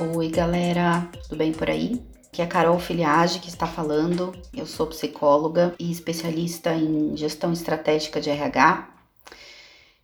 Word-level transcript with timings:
Oi, 0.00 0.28
galera, 0.28 1.10
tudo 1.24 1.36
bem 1.36 1.50
por 1.52 1.68
aí? 1.68 2.00
Aqui 2.28 2.40
é 2.40 2.44
a 2.44 2.48
Carol 2.48 2.78
Filiage 2.78 3.40
que 3.40 3.48
está 3.48 3.66
falando. 3.66 4.32
Eu 4.54 4.64
sou 4.64 4.86
psicóloga 4.86 5.74
e 5.76 5.90
especialista 5.90 6.72
em 6.72 7.16
gestão 7.16 7.52
estratégica 7.52 8.20
de 8.20 8.30
RH. 8.30 8.88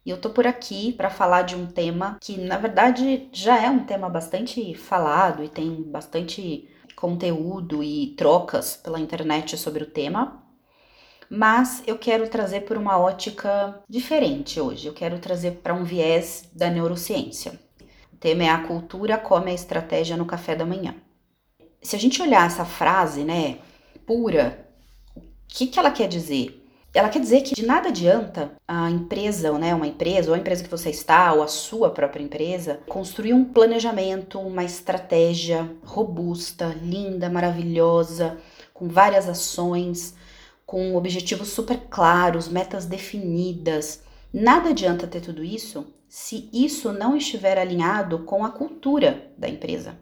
E 0.04 0.10
eu 0.10 0.20
tô 0.20 0.30
por 0.30 0.48
aqui 0.48 0.92
para 0.94 1.10
falar 1.10 1.42
de 1.42 1.54
um 1.54 1.66
tema 1.66 2.18
que, 2.20 2.36
na 2.36 2.58
verdade, 2.58 3.28
já 3.32 3.62
é 3.62 3.70
um 3.70 3.84
tema 3.84 4.08
bastante 4.08 4.74
falado 4.74 5.44
e 5.44 5.48
tem 5.48 5.80
bastante 5.84 6.68
conteúdo 6.96 7.80
e 7.80 8.16
trocas 8.16 8.74
pela 8.74 8.98
internet 8.98 9.56
sobre 9.56 9.84
o 9.84 9.90
tema. 9.90 10.42
Mas 11.30 11.84
eu 11.86 11.96
quero 11.96 12.28
trazer 12.28 12.62
por 12.62 12.76
uma 12.76 12.98
ótica 12.98 13.80
diferente 13.88 14.60
hoje. 14.60 14.88
Eu 14.88 14.92
quero 14.92 15.20
trazer 15.20 15.60
para 15.62 15.72
um 15.72 15.84
viés 15.84 16.50
da 16.52 16.68
neurociência 16.68 17.62
tema 18.24 18.44
é 18.44 18.48
a 18.48 18.62
cultura 18.62 19.18
come 19.18 19.50
a 19.50 19.54
estratégia 19.54 20.16
no 20.16 20.24
café 20.24 20.56
da 20.56 20.64
manhã. 20.64 20.94
Se 21.82 21.94
a 21.94 21.98
gente 21.98 22.22
olhar 22.22 22.46
essa 22.46 22.64
frase, 22.64 23.22
né, 23.22 23.58
pura, 24.06 24.66
o 25.14 25.20
que, 25.46 25.66
que 25.66 25.78
ela 25.78 25.90
quer 25.90 26.08
dizer? 26.08 26.66
Ela 26.94 27.10
quer 27.10 27.18
dizer 27.18 27.42
que 27.42 27.54
de 27.54 27.66
nada 27.66 27.88
adianta 27.88 28.52
a 28.66 28.90
empresa, 28.90 29.52
né, 29.58 29.74
uma 29.74 29.86
empresa, 29.86 30.30
ou 30.30 30.34
a 30.34 30.38
empresa 30.38 30.64
que 30.64 30.70
você 30.70 30.88
está, 30.88 31.34
ou 31.34 31.42
a 31.42 31.48
sua 31.48 31.90
própria 31.90 32.22
empresa, 32.22 32.80
construir 32.88 33.34
um 33.34 33.44
planejamento, 33.44 34.40
uma 34.40 34.64
estratégia 34.64 35.70
robusta, 35.84 36.74
linda, 36.80 37.28
maravilhosa, 37.28 38.38
com 38.72 38.88
várias 38.88 39.28
ações, 39.28 40.14
com 40.64 40.96
objetivos 40.96 41.48
super 41.48 41.78
claros, 41.90 42.48
metas 42.48 42.86
definidas. 42.86 44.02
Nada 44.32 44.70
adianta 44.70 45.06
ter 45.06 45.20
tudo 45.20 45.44
isso 45.44 45.92
se 46.16 46.48
isso 46.52 46.92
não 46.92 47.16
estiver 47.16 47.58
alinhado 47.58 48.20
com 48.20 48.44
a 48.44 48.50
cultura 48.50 49.32
da 49.36 49.48
empresa, 49.48 49.98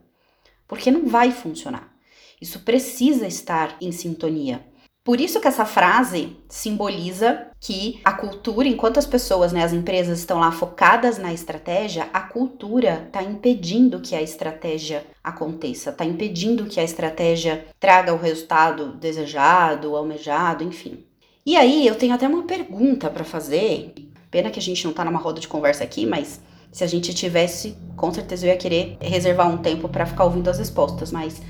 porque 0.69 0.91
não 0.91 1.06
vai 1.06 1.33
funcionar. 1.33 1.91
Isso 2.39 2.61
precisa 2.61 3.27
estar 3.27 3.78
em 3.81 3.91
sintonia. 3.91 4.62
Por 5.03 5.22
isso 5.22 5.41
que 5.41 5.48
essa 5.48 5.64
frase 5.64 6.37
simboliza 6.50 7.47
que 7.59 7.98
a 8.05 8.12
cultura, 8.12 8.69
enquanto 8.69 8.98
as 8.98 9.06
pessoas, 9.06 9.55
né, 9.55 9.64
as 9.64 9.72
empresas 9.72 10.19
estão 10.19 10.39
lá 10.39 10.53
focadas 10.53 11.17
na 11.17 11.33
estratégia, 11.33 12.11
a 12.12 12.20
cultura 12.20 13.05
está 13.06 13.22
impedindo 13.22 13.98
que 13.98 14.15
a 14.15 14.20
estratégia 14.20 15.06
aconteça, 15.25 15.89
está 15.89 16.05
impedindo 16.05 16.67
que 16.67 16.78
a 16.78 16.84
estratégia 16.84 17.67
traga 17.81 18.12
o 18.12 18.19
resultado 18.19 18.92
desejado, 18.97 19.97
almejado, 19.97 20.62
enfim. 20.62 21.06
E 21.44 21.56
aí 21.56 21.87
eu 21.87 21.94
tenho 21.94 22.12
até 22.12 22.28
uma 22.28 22.42
pergunta 22.42 23.09
para 23.09 23.25
fazer 23.25 23.94
Pena 24.33 24.50
que 24.50 24.58
a 24.58 24.62
gente 24.62 24.86
não 24.86 24.94
tá 24.94 25.05
numa 25.05 25.19
roda 25.19 25.38
de 25.38 25.47
conversa 25.47 25.84
aqui, 25.84 26.06
mas 26.06 26.41
se 26.72 26.83
a 26.83 26.86
gente 26.86 27.12
tivesse, 27.12 27.77
com 27.94 28.11
certeza 28.11 28.47
eu 28.47 28.50
ia 28.50 28.56
querer 28.56 28.97
reservar 28.98 29.47
um 29.47 29.58
tempo 29.58 29.91
para 29.91 30.06
ficar 30.06 30.25
ouvindo 30.25 30.48
as 30.48 30.58
respostas, 30.58 31.12
mas 31.12 31.42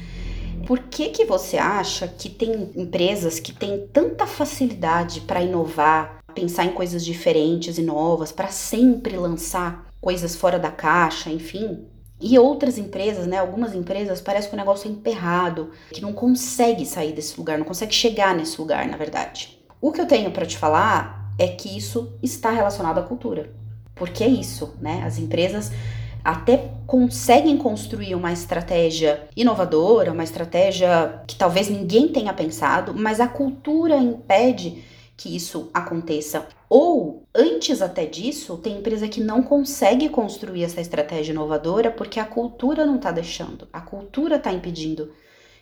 por 0.67 0.81
que 0.81 1.11
que 1.11 1.25
você 1.25 1.59
acha 1.59 2.09
que 2.09 2.29
tem 2.29 2.73
empresas 2.75 3.39
que 3.39 3.53
têm 3.53 3.87
tanta 3.93 4.27
facilidade 4.27 5.21
para 5.21 5.45
inovar, 5.45 6.25
pensar 6.35 6.65
em 6.65 6.73
coisas 6.73 7.05
diferentes 7.05 7.79
e 7.79 7.83
novas, 7.83 8.33
para 8.33 8.49
sempre 8.49 9.17
lançar 9.17 9.87
coisas 10.01 10.35
fora 10.35 10.59
da 10.59 10.73
caixa, 10.73 11.31
enfim? 11.31 11.87
E 12.21 12.37
outras 12.37 12.79
empresas, 12.79 13.29
né? 13.29 13.39
Algumas 13.39 13.77
empresas 13.77 14.21
parece 14.21 14.49
que 14.49 14.55
o 14.55 14.59
negócio 14.59 14.89
é 14.89 14.93
emperrado, 14.93 15.71
que 15.93 16.01
não 16.01 16.13
consegue 16.13 16.85
sair 16.85 17.13
desse 17.13 17.39
lugar, 17.39 17.59
não 17.59 17.65
consegue 17.65 17.95
chegar 17.95 18.35
nesse 18.35 18.61
lugar, 18.61 18.89
na 18.89 18.97
verdade. 18.97 19.57
O 19.81 19.93
que 19.93 20.01
eu 20.01 20.07
tenho 20.07 20.33
para 20.33 20.47
te 20.47 20.59
falar 20.59 21.22
é 21.39 21.49
que 21.49 21.77
isso 21.77 22.13
está 22.23 22.51
relacionado 22.51 22.99
à 22.99 23.03
cultura. 23.03 23.53
Porque 23.95 24.25
é 24.25 24.29
isso, 24.29 24.75
né? 24.81 25.03
As 25.05 25.19
empresas 25.19 25.71
até 26.25 26.71
conseguem 26.87 27.57
construir 27.57 28.15
uma 28.15 28.33
estratégia 28.33 29.29
inovadora, 29.37 30.13
uma 30.13 30.23
estratégia 30.23 31.23
que 31.27 31.35
talvez 31.37 31.69
ninguém 31.69 32.09
tenha 32.09 32.33
pensado, 32.33 32.95
mas 32.95 33.21
a 33.21 33.27
cultura 33.27 33.97
impede 33.97 34.85
que 35.17 35.35
isso 35.35 35.71
aconteça. 35.75 36.47
Ou, 36.69 37.25
antes 37.35 37.83
até 37.83 38.07
disso, 38.07 38.57
tem 38.57 38.79
empresa 38.79 39.09
que 39.09 39.21
não 39.21 39.43
consegue 39.43 40.09
construir 40.09 40.65
essa 40.65 40.81
estratégia 40.81 41.33
inovadora 41.33 41.91
porque 41.91 42.19
a 42.19 42.25
cultura 42.25 42.87
não 42.87 42.97
está 42.97 43.11
deixando, 43.11 43.69
a 43.73 43.81
cultura 43.81 44.37
está 44.37 44.53
impedindo 44.53 45.13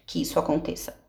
que 0.06 0.20
isso 0.20 0.38
aconteça. 0.38 0.99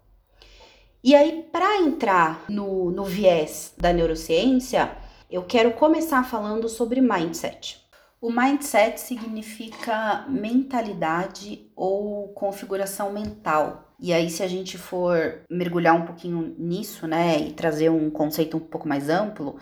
E 1.03 1.16
aí, 1.16 1.50
para 1.51 1.79
entrar 1.79 2.45
no, 2.47 2.91
no 2.91 3.03
viés 3.03 3.73
da 3.75 3.91
neurociência, 3.91 4.91
eu 5.31 5.41
quero 5.41 5.72
começar 5.72 6.23
falando 6.23 6.69
sobre 6.69 7.01
mindset. 7.01 7.81
O 8.22 8.31
mindset 8.31 9.00
significa 9.00 10.28
mentalidade 10.29 11.72
ou 11.75 12.28
configuração 12.34 13.12
mental. 13.12 13.95
E 14.00 14.13
aí, 14.13 14.29
se 14.29 14.44
a 14.44 14.47
gente 14.47 14.78
for 14.78 15.41
mergulhar 15.50 15.95
um 15.95 16.06
pouquinho 16.06 16.56
nisso, 16.59 17.07
né, 17.07 17.39
e 17.39 17.51
trazer 17.51 17.89
um 17.89 18.12
conceito 18.12 18.57
um 18.57 18.59
pouco 18.59 18.88
mais 18.88 19.09
amplo, 19.09 19.57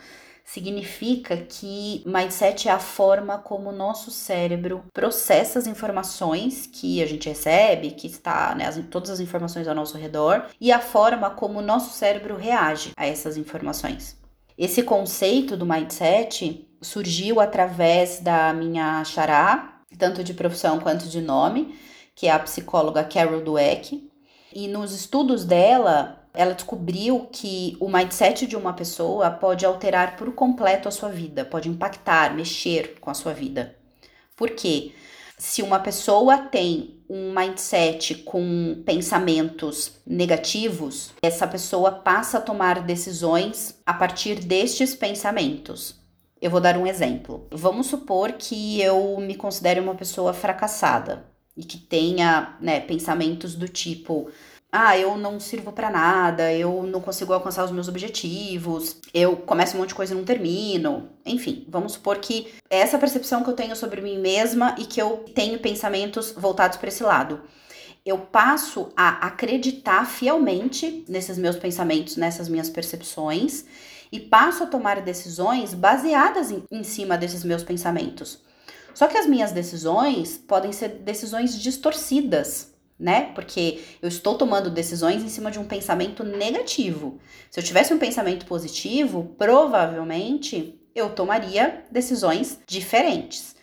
significa 0.52 1.36
que 1.36 2.02
mindset 2.04 2.68
é 2.68 2.72
a 2.72 2.80
forma 2.80 3.38
como 3.38 3.70
o 3.70 3.72
nosso 3.72 4.10
cérebro 4.10 4.82
processa 4.92 5.60
as 5.60 5.66
informações 5.68 6.66
que 6.66 7.00
a 7.00 7.06
gente 7.06 7.28
recebe, 7.28 7.92
que 7.92 8.08
está, 8.08 8.52
né, 8.56 8.66
as, 8.66 8.76
todas 8.90 9.10
as 9.10 9.20
informações 9.20 9.68
ao 9.68 9.76
nosso 9.76 9.96
redor, 9.96 10.46
e 10.60 10.72
a 10.72 10.80
forma 10.80 11.30
como 11.30 11.60
o 11.60 11.62
nosso 11.62 11.96
cérebro 11.96 12.36
reage 12.36 12.90
a 12.96 13.06
essas 13.06 13.36
informações. 13.36 14.16
Esse 14.58 14.82
conceito 14.82 15.56
do 15.56 15.64
mindset 15.64 16.68
surgiu 16.82 17.38
através 17.38 18.18
da 18.18 18.52
minha 18.52 19.04
xará, 19.04 19.80
tanto 19.96 20.24
de 20.24 20.34
profissão 20.34 20.80
quanto 20.80 21.08
de 21.08 21.20
nome, 21.20 21.78
que 22.16 22.26
é 22.26 22.32
a 22.32 22.38
psicóloga 22.40 23.04
Carol 23.04 23.40
Dweck. 23.40 24.10
E 24.52 24.66
nos 24.66 24.92
estudos 24.92 25.44
dela, 25.44 26.19
ela 26.32 26.54
descobriu 26.54 27.28
que 27.32 27.76
o 27.80 27.88
mindset 27.88 28.46
de 28.46 28.56
uma 28.56 28.72
pessoa 28.72 29.30
pode 29.30 29.66
alterar 29.66 30.16
por 30.16 30.32
completo 30.32 30.88
a 30.88 30.92
sua 30.92 31.08
vida, 31.08 31.44
pode 31.44 31.68
impactar, 31.68 32.34
mexer 32.34 32.98
com 33.00 33.10
a 33.10 33.14
sua 33.14 33.32
vida. 33.32 33.76
Por 34.36 34.50
quê? 34.50 34.92
Se 35.36 35.62
uma 35.62 35.80
pessoa 35.80 36.38
tem 36.38 37.02
um 37.08 37.34
mindset 37.34 38.14
com 38.16 38.82
pensamentos 38.84 40.00
negativos, 40.06 41.12
essa 41.22 41.46
pessoa 41.46 41.90
passa 41.90 42.38
a 42.38 42.40
tomar 42.40 42.82
decisões 42.82 43.80
a 43.84 43.92
partir 43.92 44.36
destes 44.36 44.94
pensamentos. 44.94 45.98
Eu 46.40 46.50
vou 46.50 46.60
dar 46.60 46.76
um 46.76 46.86
exemplo. 46.86 47.46
Vamos 47.50 47.88
supor 47.88 48.32
que 48.32 48.80
eu 48.80 49.18
me 49.18 49.34
considere 49.34 49.80
uma 49.80 49.94
pessoa 49.94 50.32
fracassada 50.32 51.24
e 51.56 51.64
que 51.64 51.76
tenha 51.76 52.56
né, 52.60 52.80
pensamentos 52.80 53.54
do 53.54 53.68
tipo: 53.68 54.30
ah, 54.72 54.96
eu 54.96 55.16
não 55.16 55.40
sirvo 55.40 55.72
para 55.72 55.90
nada, 55.90 56.52
eu 56.52 56.84
não 56.84 57.00
consigo 57.00 57.32
alcançar 57.32 57.64
os 57.64 57.72
meus 57.72 57.88
objetivos, 57.88 58.96
eu 59.12 59.36
começo 59.36 59.76
um 59.76 59.80
monte 59.80 59.88
de 59.88 59.94
coisa 59.96 60.14
e 60.14 60.16
não 60.16 60.24
termino. 60.24 61.08
Enfim, 61.26 61.66
vamos 61.68 61.92
supor 61.92 62.18
que 62.18 62.52
é 62.70 62.78
essa 62.78 62.98
percepção 62.98 63.42
que 63.42 63.50
eu 63.50 63.54
tenho 63.54 63.74
sobre 63.74 64.00
mim 64.00 64.18
mesma 64.18 64.76
e 64.78 64.84
que 64.84 65.02
eu 65.02 65.24
tenho 65.34 65.58
pensamentos 65.58 66.32
voltados 66.32 66.76
para 66.76 66.88
esse 66.88 67.02
lado. 67.02 67.40
Eu 68.06 68.18
passo 68.18 68.92
a 68.96 69.26
acreditar 69.26 70.06
fielmente 70.06 71.04
nesses 71.08 71.36
meus 71.36 71.56
pensamentos, 71.56 72.16
nessas 72.16 72.48
minhas 72.48 72.70
percepções 72.70 73.64
e 74.12 74.20
passo 74.20 74.62
a 74.62 74.66
tomar 74.66 75.00
decisões 75.00 75.74
baseadas 75.74 76.50
em, 76.50 76.62
em 76.70 76.84
cima 76.84 77.18
desses 77.18 77.44
meus 77.44 77.64
pensamentos. 77.64 78.40
Só 78.94 79.06
que 79.06 79.18
as 79.18 79.26
minhas 79.26 79.52
decisões 79.52 80.36
podem 80.36 80.72
ser 80.72 80.88
decisões 80.88 81.58
distorcidas, 81.58 82.69
né? 83.00 83.32
Porque 83.34 83.80
eu 84.02 84.08
estou 84.08 84.36
tomando 84.36 84.70
decisões 84.70 85.22
em 85.22 85.28
cima 85.28 85.50
de 85.50 85.58
um 85.58 85.64
pensamento 85.64 86.22
negativo. 86.22 87.18
Se 87.50 87.58
eu 87.58 87.64
tivesse 87.64 87.94
um 87.94 87.98
pensamento 87.98 88.44
positivo, 88.44 89.34
provavelmente 89.38 90.78
eu 90.94 91.10
tomaria 91.10 91.84
decisões 91.90 92.60
diferentes. 92.66 93.58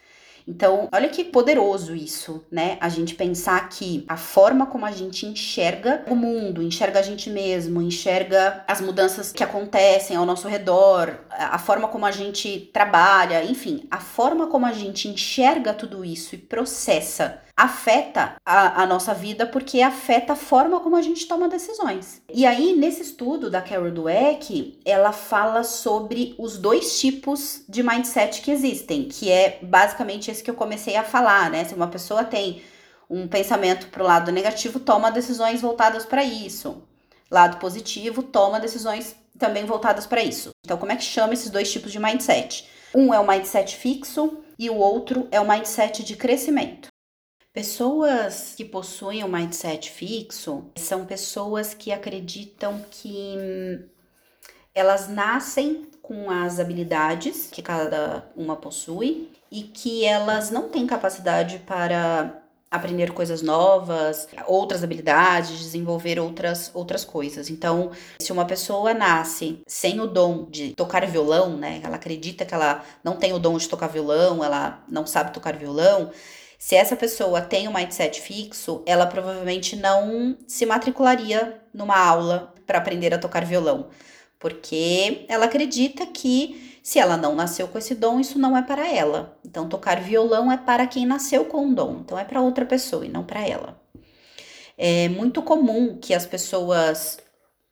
Então, 0.47 0.87
olha 0.93 1.09
que 1.09 1.25
poderoso 1.25 1.93
isso, 1.93 2.45
né? 2.49 2.77
A 2.79 2.87
gente 2.87 3.15
pensar 3.15 3.67
que 3.67 4.05
a 4.07 4.15
forma 4.15 4.65
como 4.65 4.85
a 4.85 4.91
gente 4.91 5.25
enxerga 5.25 6.05
o 6.09 6.15
mundo, 6.15 6.63
enxerga 6.63 6.99
a 6.99 7.01
gente 7.01 7.29
mesmo, 7.29 7.81
enxerga 7.81 8.63
as 8.65 8.79
mudanças 8.79 9.33
que 9.33 9.43
acontecem 9.43 10.15
ao 10.15 10.25
nosso 10.25 10.47
redor, 10.47 11.19
a 11.29 11.59
forma 11.59 11.89
como 11.89 12.05
a 12.05 12.11
gente 12.11 12.69
trabalha, 12.71 13.43
enfim, 13.43 13.85
a 13.91 13.99
forma 13.99 14.47
como 14.47 14.65
a 14.65 14.71
gente 14.71 15.09
enxerga 15.09 15.73
tudo 15.73 16.05
isso 16.05 16.33
e 16.33 16.37
processa 16.37 17.41
afeta 17.57 18.35
a, 18.45 18.83
a, 18.83 18.85
nossa 18.85 19.15
vida 19.15 19.47
porque 19.47 19.81
afeta 19.81 20.33
a 20.33 20.35
forma 20.35 20.79
como 20.79 20.95
a 20.95 21.01
gente 21.01 21.27
toma 21.27 21.49
decisões. 21.49 22.21
E 22.31 22.45
aí, 22.45 22.75
nesse 22.75 23.01
estudo 23.01 23.49
da 23.49 23.63
Carol 23.63 23.89
Dweck, 23.89 24.79
ela 24.85 25.11
fala 25.11 25.63
sobre 25.63 26.35
os 26.37 26.59
dois 26.59 26.99
tipos 26.99 27.63
de 27.67 27.81
mindset 27.81 28.41
que 28.41 28.51
existem, 28.51 29.05
que 29.05 29.31
é 29.31 29.57
basicamente 29.63 30.29
esse 30.29 30.43
que 30.43 30.51
eu 30.51 30.55
comecei 30.55 30.95
a 30.95 31.03
falar, 31.03 31.49
né? 31.49 31.65
Se 31.65 31.73
uma 31.73 31.87
pessoa 31.87 32.23
tem 32.23 32.61
um 33.09 33.27
pensamento 33.27 33.87
para 33.87 34.03
o 34.03 34.05
lado 34.05 34.31
negativo, 34.31 34.79
toma 34.79 35.09
decisões 35.09 35.59
voltadas 35.59 36.05
para 36.05 36.23
isso. 36.23 36.83
Lado 37.31 37.57
positivo, 37.57 38.21
toma 38.21 38.59
decisões 38.59 39.15
também 39.37 39.65
voltadas 39.65 40.05
para 40.05 40.21
isso. 40.21 40.51
Então, 40.63 40.77
como 40.77 40.91
é 40.91 40.95
que 40.95 41.03
chama 41.03 41.33
esses 41.33 41.49
dois 41.49 41.71
tipos 41.71 41.91
de 41.91 41.99
mindset? 41.99 42.67
Um 42.93 43.13
é 43.13 43.19
o 43.19 43.27
mindset 43.27 43.75
fixo 43.75 44.37
e 44.59 44.69
o 44.69 44.75
outro 44.75 45.27
é 45.31 45.39
o 45.39 45.47
mindset 45.47 46.03
de 46.03 46.15
crescimento. 46.15 46.89
Pessoas 47.57 48.53
que 48.55 48.63
possuem 48.63 49.23
um 49.23 49.27
mindset 49.27 49.89
fixo 49.89 50.65
são 50.75 51.07
pessoas 51.07 51.73
que 51.73 51.91
acreditam 51.91 52.85
que 52.91 53.33
hum, 53.35 53.83
elas 54.75 55.09
nascem 55.09 55.89
com 56.03 56.29
as 56.29 56.59
habilidades 56.59 57.49
que 57.51 57.63
cada 57.63 58.29
uma 58.35 58.55
possui 58.55 59.31
e 59.51 59.63
que 59.63 60.05
elas 60.05 60.51
não 60.51 60.69
têm 60.69 60.85
capacidade 60.85 61.57
para 61.65 62.43
aprender 62.69 63.11
coisas 63.11 63.41
novas, 63.41 64.27
outras 64.45 64.83
habilidades, 64.83 65.57
desenvolver 65.57 66.19
outras 66.19 66.69
outras 66.75 67.03
coisas. 67.03 67.49
Então, 67.49 67.89
se 68.19 68.31
uma 68.31 68.45
pessoa 68.45 68.93
nasce 68.93 69.61
sem 69.65 69.99
o 69.99 70.05
dom 70.05 70.45
de 70.47 70.75
tocar 70.75 71.07
violão, 71.07 71.57
né? 71.57 71.81
Ela 71.83 71.95
acredita 71.95 72.45
que 72.45 72.53
ela 72.53 72.83
não 73.03 73.15
tem 73.15 73.33
o 73.33 73.39
dom 73.39 73.57
de 73.57 73.67
tocar 73.67 73.87
violão, 73.87 74.43
ela 74.43 74.83
não 74.87 75.07
sabe 75.07 75.33
tocar 75.33 75.55
violão, 75.55 76.11
se 76.57 76.75
essa 76.75 76.95
pessoa 76.95 77.41
tem 77.41 77.67
um 77.67 77.73
mindset 77.73 78.19
fixo, 78.19 78.81
ela 78.85 79.05
provavelmente 79.05 79.75
não 79.75 80.37
se 80.47 80.65
matricularia 80.65 81.61
numa 81.73 81.97
aula 81.97 82.53
para 82.65 82.79
aprender 82.79 83.13
a 83.13 83.19
tocar 83.19 83.45
violão, 83.45 83.87
porque 84.39 85.25
ela 85.27 85.45
acredita 85.45 86.05
que 86.05 86.79
se 86.81 86.99
ela 86.99 87.17
não 87.17 87.35
nasceu 87.35 87.67
com 87.67 87.77
esse 87.77 87.93
dom, 87.93 88.19
isso 88.19 88.39
não 88.39 88.55
é 88.57 88.61
para 88.61 88.87
ela. 88.87 89.37
Então, 89.45 89.67
tocar 89.67 89.99
violão 89.99 90.51
é 90.51 90.57
para 90.57 90.87
quem 90.87 91.05
nasceu 91.05 91.45
com 91.45 91.65
um 91.65 91.73
dom, 91.73 91.99
então 91.99 92.17
é 92.17 92.23
para 92.23 92.41
outra 92.41 92.65
pessoa 92.65 93.05
e 93.05 93.09
não 93.09 93.25
para 93.25 93.45
ela. 93.45 93.79
É 94.77 95.09
muito 95.09 95.41
comum 95.41 95.97
que 95.97 96.13
as 96.13 96.25
pessoas 96.25 97.17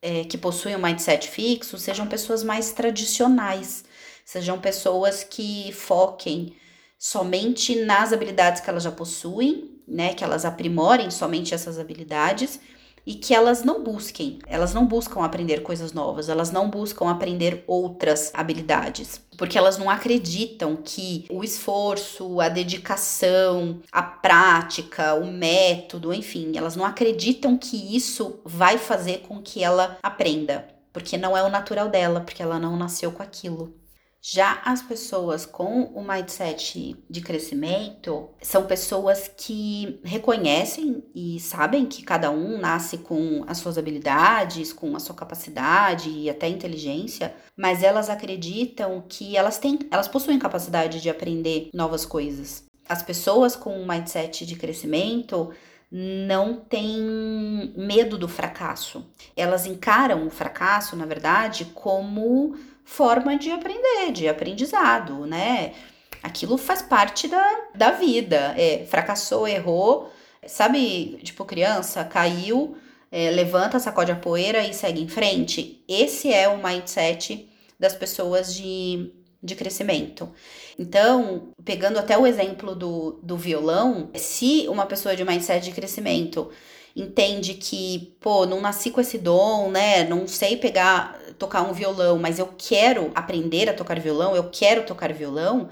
é, 0.02 0.24
que 0.24 0.38
possuem 0.38 0.76
um 0.76 0.82
mindset 0.82 1.30
fixo 1.30 1.78
sejam 1.78 2.08
pessoas 2.08 2.44
mais 2.44 2.72
tradicionais, 2.74 3.86
sejam 4.26 4.60
pessoas 4.60 5.24
que 5.24 5.72
foquem 5.72 6.54
somente 6.98 7.76
nas 7.84 8.12
habilidades 8.14 8.62
que 8.62 8.70
elas 8.70 8.84
já 8.84 8.92
possuem, 8.92 9.82
né? 9.88 10.14
Que 10.14 10.24
elas 10.24 10.46
aprimorem 10.46 11.12
somente 11.12 11.54
essas 11.54 11.80
habilidades 11.80 12.60
e 13.06 13.14
que 13.14 13.34
elas 13.34 13.64
não 13.64 13.84
busquem, 13.84 14.40
elas 14.48 14.74
não 14.74 14.86
buscam 14.86 15.24
aprender 15.24 15.62
coisas 15.62 15.94
novas, 15.94 16.28
elas 16.28 16.52
não 16.52 16.70
buscam 16.70 17.08
aprender 17.10 17.64
outras 17.68 18.32
habilidades, 18.34 19.22
porque 19.38 19.58
elas 19.58 19.78
não 19.78 19.90
acreditam 19.90 20.76
que 20.76 21.26
o 21.30 21.44
esforço, 21.44 22.42
a 22.42 22.50
dedicação, 22.50 23.80
a 23.92 24.02
prática, 24.02 25.14
o 25.14 25.32
método, 25.32 26.14
enfim, 26.14 26.58
elas 26.58 26.76
não 26.76 26.86
acreditam 26.86 27.58
que 27.58 27.96
isso 27.96 28.40
vai 28.44 28.78
fazer 28.78 29.20
com 29.20 29.42
que 29.42 29.64
ela 29.64 29.98
aprenda, 30.02 30.68
porque 30.92 31.18
não 31.18 31.38
é 31.38 31.44
o 31.44 31.50
natural 31.50 31.90
dela, 31.90 32.22
porque 32.22 32.42
ela 32.42 32.58
não 32.58 32.76
nasceu 32.76 33.12
com 33.12 33.22
aquilo. 33.22 33.85
Já 34.28 34.60
as 34.66 34.82
pessoas 34.82 35.46
com 35.46 35.84
o 35.84 36.04
mindset 36.04 36.96
de 37.08 37.22
crescimento 37.22 38.28
são 38.42 38.66
pessoas 38.66 39.30
que 39.38 40.02
reconhecem 40.04 41.04
e 41.14 41.40
sabem 41.40 41.86
que 41.86 42.02
cada 42.02 42.32
um 42.32 42.58
nasce 42.58 42.98
com 42.98 43.44
as 43.46 43.60
suas 43.60 43.78
habilidades, 43.78 44.74
com 44.74 44.96
a 44.96 45.00
sua 45.00 45.14
capacidade 45.14 46.10
e 46.10 46.28
até 46.28 46.48
inteligência, 46.48 47.36
mas 47.56 47.84
elas 47.84 48.10
acreditam 48.10 49.04
que 49.08 49.38
elas 49.38 49.60
têm, 49.60 49.78
elas 49.92 50.08
possuem 50.08 50.40
capacidade 50.40 51.00
de 51.04 51.10
aprender 51.10 51.70
novas 51.72 52.04
coisas. 52.04 52.64
As 52.90 53.04
pessoas 53.04 53.56
com 53.56 53.80
o 53.80 53.88
mindset 53.88 54.44
de 54.44 54.56
crescimento 54.56 55.52
não 55.92 56.56
têm 56.56 57.74
medo 57.78 58.18
do 58.18 58.28
fracasso. 58.28 59.06
Elas 59.38 59.68
encaram 59.68 60.26
o 60.26 60.32
fracasso, 60.32 60.96
na 60.96 61.06
verdade, 61.06 61.66
como 61.76 62.56
forma 62.86 63.38
de 63.38 63.52
aprender, 63.52 64.12
de 64.14 64.28
aprendizado, 64.30 65.26
né? 65.26 65.74
Aquilo 66.22 66.58
faz 66.58 66.82
parte 66.82 67.28
da, 67.28 67.62
da 67.74 67.92
vida. 67.92 68.54
É, 68.58 68.86
fracassou, 68.86 69.48
errou, 69.48 70.12
sabe? 70.48 71.20
Tipo, 71.24 71.44
criança 71.44 72.06
caiu, 72.06 72.78
é, 73.12 73.32
levanta, 73.32 73.80
sacode 73.80 74.12
a 74.12 74.16
poeira 74.16 74.64
e 74.64 74.74
segue 74.74 75.02
em 75.02 75.08
frente. 75.08 75.84
Esse 75.88 76.32
é 76.32 76.48
o 76.48 76.64
mindset 76.64 77.50
das 77.80 77.94
pessoas 77.94 78.54
de, 78.54 79.12
de 79.42 79.56
crescimento. 79.56 80.32
Então, 80.78 81.50
pegando 81.64 81.98
até 81.98 82.18
o 82.18 82.28
exemplo 82.28 82.76
do, 82.76 83.20
do 83.24 83.36
violão, 83.36 84.10
se 84.16 84.68
uma 84.68 84.86
pessoa 84.86 85.16
de 85.16 85.26
mindset 85.26 85.66
de 85.66 85.72
crescimento 85.72 86.50
entende 86.96 87.56
que, 87.56 88.16
pô, 88.22 88.46
não 88.46 88.62
nasci 88.62 88.90
com 88.92 89.02
esse 89.02 89.18
dom, 89.18 89.70
né? 89.70 90.04
Não 90.06 90.28
sei 90.28 90.56
pegar, 90.58 91.20
tocar 91.38 91.62
um 91.64 91.74
violão, 91.74 92.18
mas 92.18 92.40
eu 92.40 92.54
quero 92.58 93.12
aprender 93.14 93.70
a 93.70 93.74
tocar 93.74 94.00
violão, 94.00 94.36
eu 94.36 94.50
quero 94.50 94.86
tocar 94.86 95.12
violão. 95.14 95.70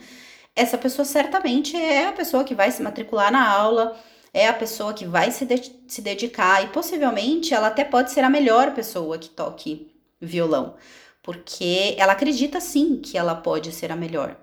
Essa 0.55 0.77
pessoa 0.77 1.05
certamente 1.05 1.75
é 1.77 2.07
a 2.07 2.13
pessoa 2.13 2.43
que 2.43 2.53
vai 2.55 2.71
se 2.71 2.81
matricular 2.83 3.31
na 3.31 3.47
aula, 3.49 3.97
é 4.33 4.47
a 4.47 4.53
pessoa 4.53 4.93
que 4.93 5.05
vai 5.05 5.31
se, 5.31 5.45
de 5.45 5.71
se 5.87 6.01
dedicar 6.01 6.63
e 6.63 6.67
possivelmente 6.69 7.53
ela 7.53 7.67
até 7.67 7.83
pode 7.85 8.11
ser 8.11 8.21
a 8.23 8.29
melhor 8.29 8.73
pessoa 8.73 9.17
que 9.17 9.29
toque 9.29 9.91
violão, 10.19 10.75
porque 11.21 11.95
ela 11.97 12.13
acredita 12.13 12.59
sim 12.59 12.97
que 12.97 13.17
ela 13.17 13.35
pode 13.35 13.71
ser 13.71 13.91
a 13.91 13.95
melhor. 13.95 14.37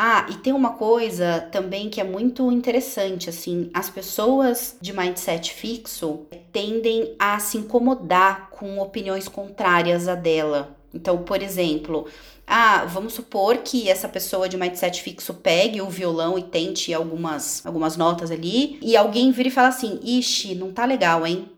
Ah, 0.00 0.28
e 0.30 0.34
tem 0.34 0.52
uma 0.52 0.74
coisa 0.74 1.48
também 1.50 1.90
que 1.90 2.00
é 2.00 2.04
muito 2.04 2.52
interessante, 2.52 3.28
assim, 3.28 3.68
as 3.74 3.90
pessoas 3.90 4.76
de 4.80 4.92
mindset 4.92 5.52
fixo 5.52 6.20
tendem 6.52 7.16
a 7.18 7.40
se 7.40 7.58
incomodar 7.58 8.48
com 8.50 8.78
opiniões 8.78 9.26
contrárias 9.26 10.06
à 10.06 10.14
dela. 10.14 10.78
Então, 10.94 11.24
por 11.24 11.42
exemplo, 11.42 12.06
ah, 12.46 12.84
vamos 12.84 13.14
supor 13.14 13.56
que 13.56 13.90
essa 13.90 14.08
pessoa 14.08 14.48
de 14.48 14.56
mindset 14.56 15.02
fixo 15.02 15.34
pegue 15.34 15.82
o 15.82 15.90
violão 15.90 16.38
e 16.38 16.44
tente 16.44 16.94
algumas, 16.94 17.66
algumas 17.66 17.96
notas 17.96 18.30
ali, 18.30 18.78
e 18.80 18.96
alguém 18.96 19.32
vira 19.32 19.48
e 19.48 19.50
fala 19.50 19.66
assim: 19.66 19.98
ixi, 20.04 20.54
não 20.54 20.70
tá 20.72 20.84
legal, 20.84 21.26
hein? 21.26 21.50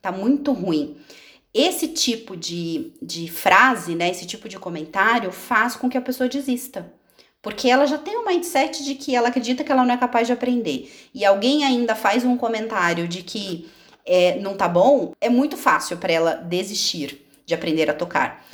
Tá 0.00 0.12
muito 0.12 0.52
ruim. 0.52 0.96
Esse 1.52 1.88
tipo 1.88 2.36
de, 2.36 2.92
de 3.02 3.28
frase, 3.28 3.96
né, 3.96 4.08
esse 4.08 4.24
tipo 4.24 4.48
de 4.48 4.56
comentário 4.56 5.32
faz 5.32 5.74
com 5.74 5.88
que 5.90 5.98
a 5.98 6.00
pessoa 6.00 6.28
desista. 6.28 6.96
Porque 7.48 7.70
ela 7.70 7.86
já 7.86 7.96
tem 7.96 8.14
um 8.14 8.26
mindset 8.26 8.84
de 8.84 8.94
que 8.94 9.16
ela 9.16 9.28
acredita 9.28 9.64
que 9.64 9.72
ela 9.72 9.82
não 9.82 9.94
é 9.94 9.96
capaz 9.96 10.26
de 10.26 10.34
aprender. 10.34 10.94
E 11.14 11.24
alguém 11.24 11.64
ainda 11.64 11.94
faz 11.94 12.22
um 12.22 12.36
comentário 12.36 13.08
de 13.08 13.22
que 13.22 13.70
é, 14.04 14.38
não 14.38 14.54
tá 14.54 14.68
bom, 14.68 15.14
é 15.18 15.30
muito 15.30 15.56
fácil 15.56 15.96
para 15.96 16.12
ela 16.12 16.34
desistir 16.34 17.26
de 17.46 17.54
aprender 17.54 17.88
a 17.88 17.94
tocar. 17.94 18.44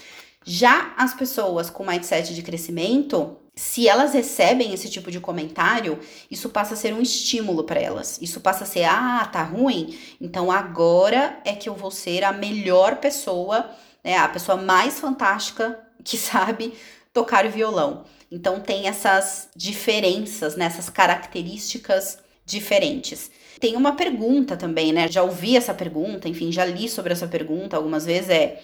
Já 0.45 0.95
as 0.97 1.13
pessoas 1.13 1.69
com 1.69 1.85
mindset 1.85 2.37
de 2.37 2.43
crescimento, 2.43 3.37
se 3.57 3.89
elas 3.89 4.15
recebem 4.15 4.73
esse 4.73 4.89
tipo 4.89 5.11
de 5.11 5.19
comentário, 5.19 5.99
isso 6.31 6.49
passa 6.49 6.75
a 6.75 6.77
ser 6.77 6.95
um 6.95 7.03
estímulo 7.03 7.65
para 7.65 7.81
elas. 7.81 8.21
Isso 8.23 8.41
passa 8.41 8.63
a 8.63 8.67
ser, 8.67 8.85
ah, 8.85 9.29
tá 9.33 9.43
ruim, 9.43 9.99
então 10.21 10.53
agora 10.53 11.41
é 11.45 11.53
que 11.53 11.69
eu 11.69 11.75
vou 11.75 11.91
ser 11.91 12.23
a 12.23 12.33
melhor 12.33 12.99
pessoa, 12.99 13.69
né, 14.05 14.17
a 14.19 14.29
pessoa 14.29 14.57
mais 14.57 15.01
fantástica 15.01 15.81
que 16.05 16.15
sabe 16.19 16.75
tocar 17.15 17.49
violão. 17.49 18.05
Então 18.31 18.61
tem 18.61 18.89
essas 18.89 19.49
diferenças, 19.57 20.57
né, 20.57 20.67
essas 20.67 20.91
características 20.91 22.19
diferentes. 22.45 23.31
Tem 23.59 23.77
uma 23.77 23.97
pergunta 23.97 24.57
também, 24.57 24.93
né? 24.93 25.09
Já 25.09 25.23
ouvi 25.23 25.57
essa 25.57 25.73
pergunta, 25.73 26.29
enfim, 26.29 26.53
já 26.53 26.65
li 26.65 26.89
sobre 26.89 27.13
essa 27.13 27.27
pergunta 27.27 27.77
algumas 27.77 28.05
vezes 28.05 28.29
é 28.29 28.61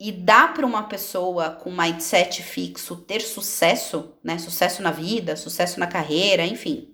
e 0.00 0.10
dá 0.10 0.48
para 0.48 0.66
uma 0.66 0.82
pessoa 0.84 1.50
com 1.50 1.70
mindset 1.70 2.42
fixo 2.42 2.96
ter 2.96 3.20
sucesso, 3.20 4.14
né? 4.24 4.38
Sucesso 4.38 4.82
na 4.82 4.90
vida, 4.90 5.36
sucesso 5.36 5.78
na 5.78 5.86
carreira, 5.86 6.44
enfim. 6.44 6.88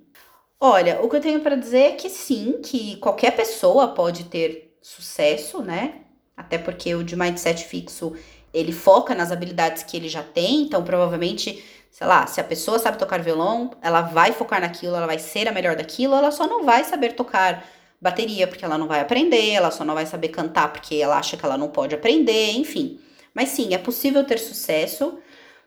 Olha, 0.61 1.01
o 1.01 1.09
que 1.09 1.17
eu 1.17 1.21
tenho 1.21 1.41
para 1.41 1.57
dizer 1.57 1.79
é 1.79 1.93
que 1.93 2.11
sim, 2.11 2.61
que 2.63 2.97
qualquer 2.97 3.35
pessoa 3.35 3.89
pode 3.89 4.25
ter 4.25 4.77
sucesso, 4.83 5.63
né? 5.63 6.03
Até 6.37 6.59
porque 6.59 6.95
o 6.95 7.03
de 7.05 7.17
mindset 7.17 7.65
fixo, 7.65 8.15
ele 8.53 8.73
foca 8.73 9.15
nas 9.15 9.31
habilidades 9.31 9.83
que 9.83 9.97
ele 9.97 10.09
já 10.09 10.23
tem, 10.23 10.63
então 10.63 10.83
provavelmente 10.83 11.65
sei 11.91 12.07
lá, 12.07 12.27
se 12.27 12.41
a 12.41 12.45
pessoa 12.45 12.79
sabe 12.79 12.99
tocar 12.99 13.21
violão, 13.21 13.73
ela 13.83 14.03
vai 14.03 14.33
focar 14.33 14.61
naquilo, 14.61 14.97
ela 14.97 15.07
vai 15.07 15.19
ser 15.19 15.49
a 15.49 15.53
melhor 15.53 15.77
daquilo, 15.77 16.15
ela 16.15 16.31
só 16.31 16.47
não 16.47 16.65
vai 16.65 16.85
saber 16.85 17.15
tocar 17.15 17.65
bateria 18.01 18.47
porque 18.47 18.65
ela 18.65 18.79
não 18.79 18.87
vai 18.87 19.01
aprender, 19.01 19.51
ela 19.51 19.71
só 19.71 19.85
não 19.85 19.95
vai 19.95 20.07
saber 20.07 20.29
cantar 20.29 20.73
porque 20.73 20.97
ela 20.97 21.19
acha 21.19 21.37
que 21.37 21.45
ela 21.45 21.59
não 21.59 21.69
pode 21.69 21.95
aprender, 21.95 22.53
enfim. 22.53 22.99
Mas 23.35 23.51
sim, 23.51 23.75
é 23.75 23.79
possível 23.79 24.25
ter 24.25 24.39
sucesso, 24.39 25.19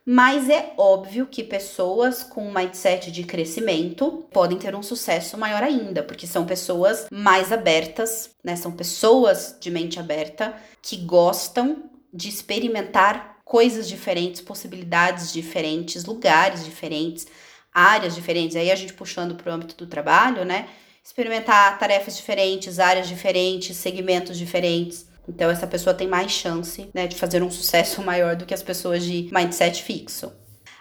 mas 0.06 0.50
é 0.50 0.74
óbvio 0.78 1.28
que 1.28 1.44
pessoas 1.44 2.24
com 2.24 2.52
mindset 2.52 3.12
de 3.12 3.24
crescimento 3.24 4.26
podem 4.32 4.58
ter 4.58 4.76
um 4.76 4.84
sucesso 4.84 5.38
maior 5.38 5.62
ainda, 5.62 6.04
porque 6.04 6.26
são 6.26 6.46
pessoas 6.46 7.08
mais 7.12 7.52
abertas, 7.52 8.32
né? 8.44 8.56
São 8.56 8.72
pessoas 8.72 9.56
de 9.60 9.70
mente 9.70 10.00
aberta 10.00 10.56
que 10.82 10.98
gostam 10.98 11.90
de 12.14 12.30
experimentar 12.30 13.42
coisas 13.44 13.88
diferentes, 13.88 14.42
possibilidades 14.42 15.34
diferentes, 15.34 16.06
lugares 16.06 16.64
diferentes, 16.64 17.28
áreas 17.74 18.16
diferentes. 18.16 18.56
Aí 18.56 18.72
a 18.72 18.76
gente 18.76 18.94
puxando 18.94 19.36
para 19.36 19.52
o 19.52 19.54
âmbito 19.54 19.76
do 19.76 19.88
trabalho, 19.88 20.46
né? 20.46 20.70
Experimentar 21.04 21.78
tarefas 21.80 22.16
diferentes, 22.16 22.80
áreas 22.80 23.08
diferentes, 23.08 23.76
segmentos 23.76 24.38
diferentes. 24.38 25.08
Então 25.28 25.50
essa 25.50 25.68
pessoa 25.68 25.94
tem 25.94 26.08
mais 26.08 26.32
chance, 26.32 26.90
né, 26.94 27.08
de 27.08 27.16
fazer 27.16 27.42
um 27.42 27.52
sucesso 27.52 28.02
maior 28.04 28.36
do 28.36 28.46
que 28.46 28.54
as 28.54 28.64
pessoas 28.64 29.04
de 29.04 29.30
mindset 29.34 29.82
fixo. 29.84 30.32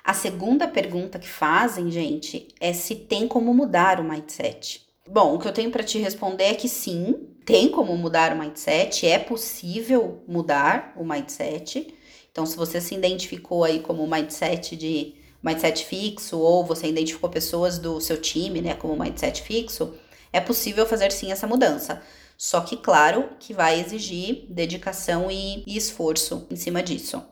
A 0.04 0.14
segunda 0.14 0.66
pergunta 0.66 1.18
que 1.18 1.28
fazem, 1.28 1.90
gente, 1.90 2.48
é 2.60 2.72
se 2.72 2.96
tem 2.96 3.28
como 3.28 3.54
mudar 3.54 4.00
o 4.00 4.04
mindset. 4.04 4.84
Bom, 5.09 5.35
o 5.35 5.38
que 5.38 5.49
eu 5.49 5.52
tenho 5.52 5.71
para 5.71 5.82
te 5.82 5.99
responder 5.99 6.44
é 6.44 6.54
que 6.54 6.68
sim, 6.68 7.28
tem 7.44 7.68
como 7.68 7.97
mudar 7.97 8.32
o 8.32 8.38
mindset, 8.38 9.06
é 9.06 9.18
possível 9.18 10.23
mudar 10.28 10.92
o 10.97 11.04
mindset. 11.04 11.92
Então, 12.30 12.47
se 12.47 12.56
você 12.56 12.80
se 12.80 12.94
identificou 12.94 13.64
aí 13.64 13.80
como 13.80 14.06
mindset 14.06 14.76
de 14.76 15.14
mindset 15.42 15.85
fixo 15.85 16.38
ou 16.38 16.64
você 16.64 16.87
identificou 16.87 17.28
pessoas 17.28 17.78
do 17.78 18.00
seu 18.00 18.21
time, 18.21 18.62
né, 18.62 18.75
como 18.75 18.97
mindset 18.97 19.42
fixo, 19.42 19.94
é 20.32 20.40
possível 20.40 20.87
fazer 20.87 21.11
sim 21.11 21.32
essa 21.32 21.47
mudança. 21.47 22.00
Só 22.38 22.61
que, 22.61 22.76
claro, 22.76 23.30
que 23.40 23.52
vai 23.52 23.80
exigir 23.80 24.47
dedicação 24.49 25.30
e, 25.30 25.64
esforço 25.66 26.47
em 26.50 26.56
cima 26.56 26.82
disso. 26.82 27.23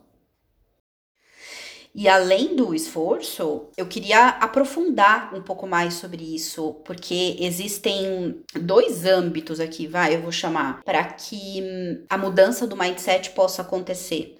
E 1.93 2.07
além 2.07 2.55
do 2.55 2.73
esforço, 2.73 3.67
eu 3.75 3.85
queria 3.85 4.29
aprofundar 4.29 5.35
um 5.35 5.41
pouco 5.41 5.67
mais 5.67 5.95
sobre 5.95 6.23
isso, 6.23 6.75
porque 6.85 7.35
existem 7.39 8.41
dois 8.53 9.05
âmbitos 9.05 9.59
aqui, 9.59 9.87
vai, 9.87 10.15
eu 10.15 10.21
vou 10.21 10.31
chamar, 10.31 10.81
para 10.83 11.03
que 11.03 11.61
a 12.09 12.17
mudança 12.17 12.65
do 12.65 12.77
mindset 12.77 13.31
possa 13.31 13.61
acontecer. 13.61 14.37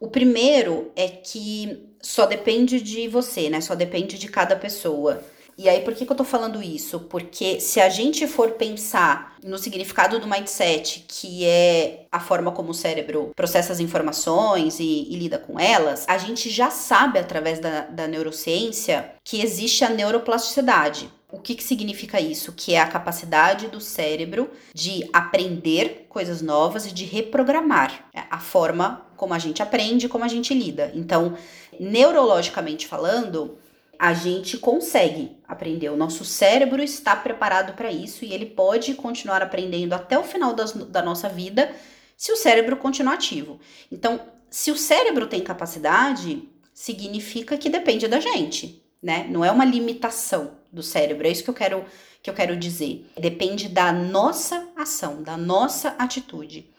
O 0.00 0.08
primeiro 0.08 0.90
é 0.96 1.08
que 1.08 1.94
só 2.00 2.26
depende 2.26 2.80
de 2.80 3.06
você, 3.08 3.48
né? 3.50 3.60
Só 3.60 3.74
depende 3.74 4.18
de 4.18 4.28
cada 4.28 4.56
pessoa. 4.56 5.22
E 5.56 5.68
aí, 5.68 5.82
por 5.82 5.94
que, 5.94 6.04
que 6.04 6.12
eu 6.12 6.16
tô 6.16 6.24
falando 6.24 6.62
isso? 6.62 7.00
Porque 7.00 7.60
se 7.60 7.80
a 7.80 7.88
gente 7.88 8.26
for 8.26 8.52
pensar 8.52 9.36
no 9.42 9.58
significado 9.58 10.18
do 10.18 10.26
mindset, 10.26 11.04
que 11.06 11.44
é 11.44 12.06
a 12.10 12.18
forma 12.18 12.50
como 12.50 12.70
o 12.70 12.74
cérebro 12.74 13.32
processa 13.36 13.72
as 13.72 13.80
informações 13.80 14.80
e, 14.80 15.06
e 15.08 15.16
lida 15.16 15.38
com 15.38 15.58
elas, 15.58 16.04
a 16.08 16.18
gente 16.18 16.50
já 16.50 16.70
sabe 16.70 17.18
através 17.18 17.60
da, 17.60 17.82
da 17.82 18.08
neurociência 18.08 19.12
que 19.22 19.40
existe 19.40 19.84
a 19.84 19.90
neuroplasticidade. 19.90 21.08
O 21.30 21.40
que, 21.40 21.56
que 21.56 21.64
significa 21.64 22.20
isso? 22.20 22.52
Que 22.52 22.74
é 22.74 22.80
a 22.80 22.86
capacidade 22.86 23.66
do 23.66 23.80
cérebro 23.80 24.48
de 24.72 25.08
aprender 25.12 26.06
coisas 26.08 26.40
novas 26.40 26.86
e 26.86 26.92
de 26.92 27.04
reprogramar 27.04 28.08
a 28.30 28.38
forma 28.38 29.04
como 29.16 29.34
a 29.34 29.38
gente 29.38 29.60
aprende, 29.60 30.08
como 30.08 30.24
a 30.24 30.28
gente 30.28 30.54
lida. 30.54 30.92
Então, 30.94 31.36
neurologicamente 31.78 32.86
falando, 32.86 33.58
a 34.04 34.12
gente 34.12 34.58
consegue 34.58 35.38
aprender. 35.48 35.88
O 35.88 35.96
nosso 35.96 36.26
cérebro 36.26 36.82
está 36.82 37.16
preparado 37.16 37.72
para 37.72 37.90
isso 37.90 38.22
e 38.22 38.34
ele 38.34 38.44
pode 38.44 38.92
continuar 38.92 39.40
aprendendo 39.40 39.94
até 39.94 40.18
o 40.18 40.22
final 40.22 40.52
das, 40.52 40.74
da 40.74 41.02
nossa 41.02 41.26
vida 41.26 41.74
se 42.14 42.30
o 42.30 42.36
cérebro 42.36 42.76
continuar 42.76 43.14
ativo. 43.14 43.58
Então, 43.90 44.20
se 44.50 44.70
o 44.70 44.76
cérebro 44.76 45.26
tem 45.26 45.40
capacidade, 45.40 46.46
significa 46.74 47.56
que 47.56 47.70
depende 47.70 48.06
da 48.06 48.20
gente, 48.20 48.84
né? 49.02 49.26
Não 49.30 49.42
é 49.42 49.50
uma 49.50 49.64
limitação 49.64 50.50
do 50.70 50.82
cérebro, 50.82 51.26
é 51.26 51.30
isso 51.30 51.42
que 51.42 51.48
eu 51.48 51.54
quero 51.54 51.86
que 52.22 52.28
eu 52.28 52.34
quero 52.34 52.56
dizer. 52.58 53.06
Depende 53.18 53.70
da 53.70 53.90
nossa 53.90 54.68
ação, 54.76 55.22
da 55.22 55.38
nossa 55.38 55.90
atitude. 55.98 56.70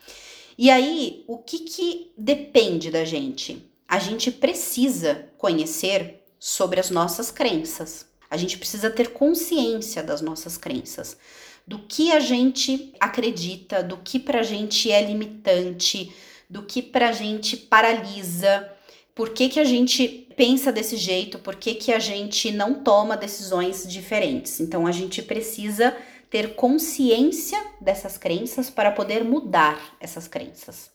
E 0.60 0.70
aí, 0.70 1.24
o 1.27 1.39
que 1.39 1.60
que 1.60 2.12
depende 2.15 2.91
da 2.91 3.03
gente? 3.03 3.65
A 3.88 3.98
gente 3.98 4.32
precisa 4.32 5.27
conhecer 5.39 6.25
sobre 6.45 6.79
as 6.79 6.91
nossas 6.91 7.31
crenças. 7.31 8.05
A 8.29 8.37
gente 8.37 8.59
precisa 8.59 8.91
ter 8.91 9.13
consciência 9.13 10.03
das 10.03 10.21
nossas 10.21 10.57
crenças, 10.57 11.17
do 11.65 11.79
que 11.79 12.11
a 12.11 12.19
gente 12.19 12.93
acredita, 12.99 13.81
do 13.81 13.97
que 13.97 14.19
pra 14.19 14.43
gente 14.43 14.91
é 14.91 15.01
limitante, 15.01 16.13
do 16.47 16.61
que 16.61 16.83
pra 16.83 17.11
gente 17.11 17.57
paralisa, 17.57 18.71
por 19.15 19.31
que, 19.31 19.49
que 19.49 19.59
a 19.59 19.63
gente 19.63 20.07
pensa 20.37 20.71
desse 20.71 20.97
jeito, 20.97 21.39
por 21.39 21.55
que, 21.55 21.73
que 21.73 21.91
a 21.91 21.97
gente 21.97 22.51
não 22.51 22.75
toma 22.75 23.17
decisões 23.17 23.91
diferentes. 23.91 24.59
Então 24.59 24.85
a 24.85 24.91
gente 24.91 25.23
precisa 25.23 25.97
ter 26.29 26.53
consciência 26.53 27.59
dessas 27.81 28.19
crenças 28.19 28.69
para 28.69 28.91
poder 28.91 29.23
mudar 29.23 29.97
essas 29.99 30.27
crenças. 30.27 30.91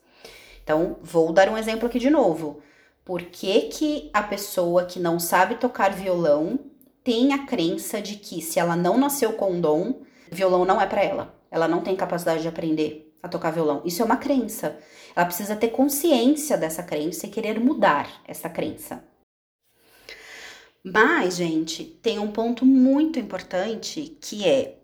Então, 0.62 0.97
vou 1.02 1.33
dar 1.33 1.49
um 1.49 1.59
exemplo 1.59 1.88
aqui 1.88 1.99
de 1.99 2.09
novo 2.09 2.62
por 3.11 3.23
que, 3.23 3.62
que 3.62 4.09
a 4.12 4.23
pessoa 4.23 4.85
que 4.85 5.00
não 5.00 5.19
sabe 5.19 5.57
tocar 5.57 5.93
violão 5.93 6.61
tem 7.02 7.33
a 7.33 7.45
crença 7.45 8.00
de 8.00 8.14
que 8.14 8.40
se 8.40 8.61
ela 8.61 8.76
não 8.76 8.97
nasceu 8.97 9.33
com 9.33 9.61
dom, 9.61 10.02
violão 10.31 10.64
não 10.64 10.81
é 10.81 10.87
para 10.87 11.02
ela. 11.02 11.35
Ela 11.50 11.67
não 11.67 11.83
tem 11.83 11.97
capacidade 11.97 12.43
de 12.43 12.47
aprender 12.47 13.12
a 13.21 13.26
tocar 13.26 13.50
violão. 13.50 13.83
Isso 13.85 14.00
é 14.00 14.05
uma 14.05 14.17
crença. 14.17 14.79
Ela 15.17 15.26
precisa 15.26 15.57
ter 15.57 15.71
consciência 15.71 16.57
dessa 16.57 16.85
crença 16.85 17.26
e 17.26 17.31
querer 17.31 17.59
mudar 17.59 18.23
essa 18.29 18.49
crença. 18.49 19.02
Mas, 20.85 21.35
gente, 21.35 21.83
tem 21.85 22.21
um 22.21 22.31
ponto 22.31 22.64
muito 22.64 23.19
importante 23.19 24.17
que 24.21 24.49
é 24.49 24.79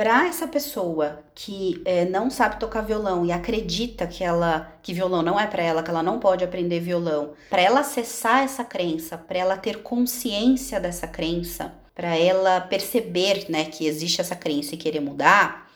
para 0.00 0.26
essa 0.26 0.48
pessoa 0.48 1.22
que 1.34 1.82
é, 1.84 2.06
não 2.06 2.30
sabe 2.30 2.58
tocar 2.58 2.80
violão 2.80 3.26
e 3.26 3.30
acredita 3.30 4.06
que 4.06 4.24
ela 4.24 4.74
que 4.80 4.94
violão 4.94 5.20
não 5.20 5.38
é 5.38 5.46
para 5.46 5.62
ela, 5.62 5.82
que 5.82 5.90
ela 5.90 6.02
não 6.02 6.18
pode 6.18 6.42
aprender 6.42 6.80
violão, 6.80 7.34
para 7.50 7.60
ela 7.60 7.80
acessar 7.80 8.42
essa 8.42 8.64
crença, 8.64 9.18
para 9.18 9.38
ela 9.38 9.58
ter 9.58 9.82
consciência 9.82 10.80
dessa 10.80 11.06
crença, 11.06 11.74
para 11.94 12.16
ela 12.16 12.62
perceber, 12.62 13.44
né, 13.50 13.66
que 13.66 13.84
existe 13.84 14.22
essa 14.22 14.34
crença 14.34 14.74
e 14.74 14.78
querer 14.78 15.00
mudar, 15.00 15.70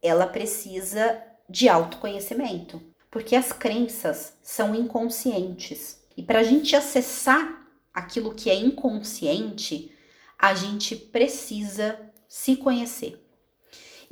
ela 0.00 0.28
precisa 0.28 1.20
de 1.50 1.68
autoconhecimento, 1.68 2.80
porque 3.10 3.34
as 3.34 3.52
crenças 3.52 4.36
são 4.40 4.72
inconscientes. 4.72 5.98
E 6.16 6.22
para 6.22 6.38
a 6.38 6.44
gente 6.44 6.76
acessar 6.76 7.66
aquilo 7.92 8.34
que 8.34 8.48
é 8.48 8.54
inconsciente, 8.54 9.90
a 10.38 10.54
gente 10.54 10.94
precisa 10.94 11.98
se 12.28 12.54
conhecer. 12.54 13.23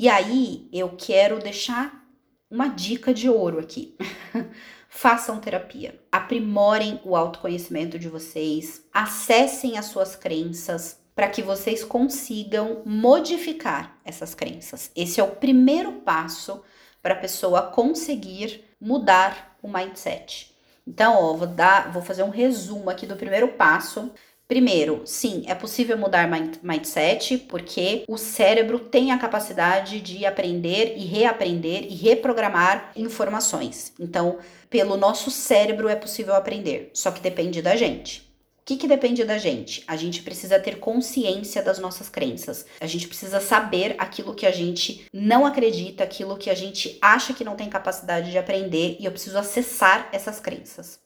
E 0.03 0.09
aí 0.09 0.69
eu 0.73 0.97
quero 0.99 1.39
deixar 1.39 2.05
uma 2.51 2.67
dica 2.67 3.15
de 3.15 3.31
ouro 3.31 3.61
aqui. 3.61 3.97
Façam 4.91 5.39
terapia, 5.39 5.97
aprimorem 6.11 7.01
o 7.05 7.15
autoconhecimento 7.15 8.01
de 8.01 8.09
vocês, 8.09 8.85
acessem 8.93 9.79
as 9.79 9.87
suas 9.87 10.17
crenças 10.17 10.99
para 11.15 11.29
que 11.29 11.41
vocês 11.41 11.85
consigam 11.85 12.83
modificar 12.85 13.97
essas 14.05 14.35
crenças. 14.35 14.91
Esse 14.97 15.21
é 15.21 15.23
o 15.23 15.37
primeiro 15.37 15.93
passo 16.01 16.65
para 17.01 17.15
a 17.15 17.19
pessoa 17.19 17.71
conseguir 17.71 18.65
mudar 18.81 19.57
o 19.63 19.69
mindset. 19.69 20.53
Então, 20.85 21.15
ó, 21.15 21.35
vou 21.35 21.47
dar, 21.47 21.93
vou 21.93 22.03
fazer 22.03 22.25
um 22.25 22.31
resumo 22.31 22.91
aqui 22.91 23.07
do 23.07 23.15
primeiro 23.15 23.53
passo 23.53 24.11
Primeiro, 24.53 25.01
sim, 25.07 25.45
é 25.47 25.55
possível 25.55 25.97
mudar 25.97 26.29
mindset 26.63 27.39
porque 27.49 28.05
o 28.07 28.19
cérebro 28.19 28.79
tem 28.79 29.11
a 29.11 29.17
capacidade 29.17 29.99
de 29.99 30.27
aprender 30.27 30.93
e 30.95 31.07
reaprender 31.07 31.87
e 31.91 31.95
reprogramar 31.95 32.93
informações. 32.95 33.95
Então, 33.99 34.41
pelo 34.69 34.99
nosso 34.99 35.31
cérebro 35.31 35.89
é 35.89 35.97
possível 35.97 36.35
aprender, 36.35 36.91
só 36.93 37.11
que 37.11 37.23
depende 37.23 37.63
da 37.63 37.77
gente. 37.77 38.31
O 38.61 38.65
que, 38.67 38.77
que 38.77 38.87
depende 38.87 39.25
da 39.25 39.39
gente? 39.39 39.83
A 39.87 39.97
gente 39.97 40.21
precisa 40.23 40.61
ter 40.61 40.79
consciência 40.79 41.63
das 41.63 41.79
nossas 41.79 42.11
crenças. 42.11 42.67
A 42.79 42.87
gente 42.87 43.09
precisa 43.09 43.41
saber 43.41 43.95
aquilo 43.97 44.35
que 44.35 44.45
a 44.45 44.53
gente 44.53 45.07
não 45.11 45.47
acredita, 45.47 46.05
aquilo 46.05 46.37
que 46.37 46.51
a 46.51 46.55
gente 46.55 46.99
acha 47.01 47.33
que 47.33 47.43
não 47.43 47.57
tem 47.57 47.71
capacidade 47.71 48.31
de 48.31 48.37
aprender, 48.37 48.99
e 49.01 49.07
eu 49.07 49.13
preciso 49.13 49.39
acessar 49.39 50.11
essas 50.13 50.39
crenças. 50.39 51.02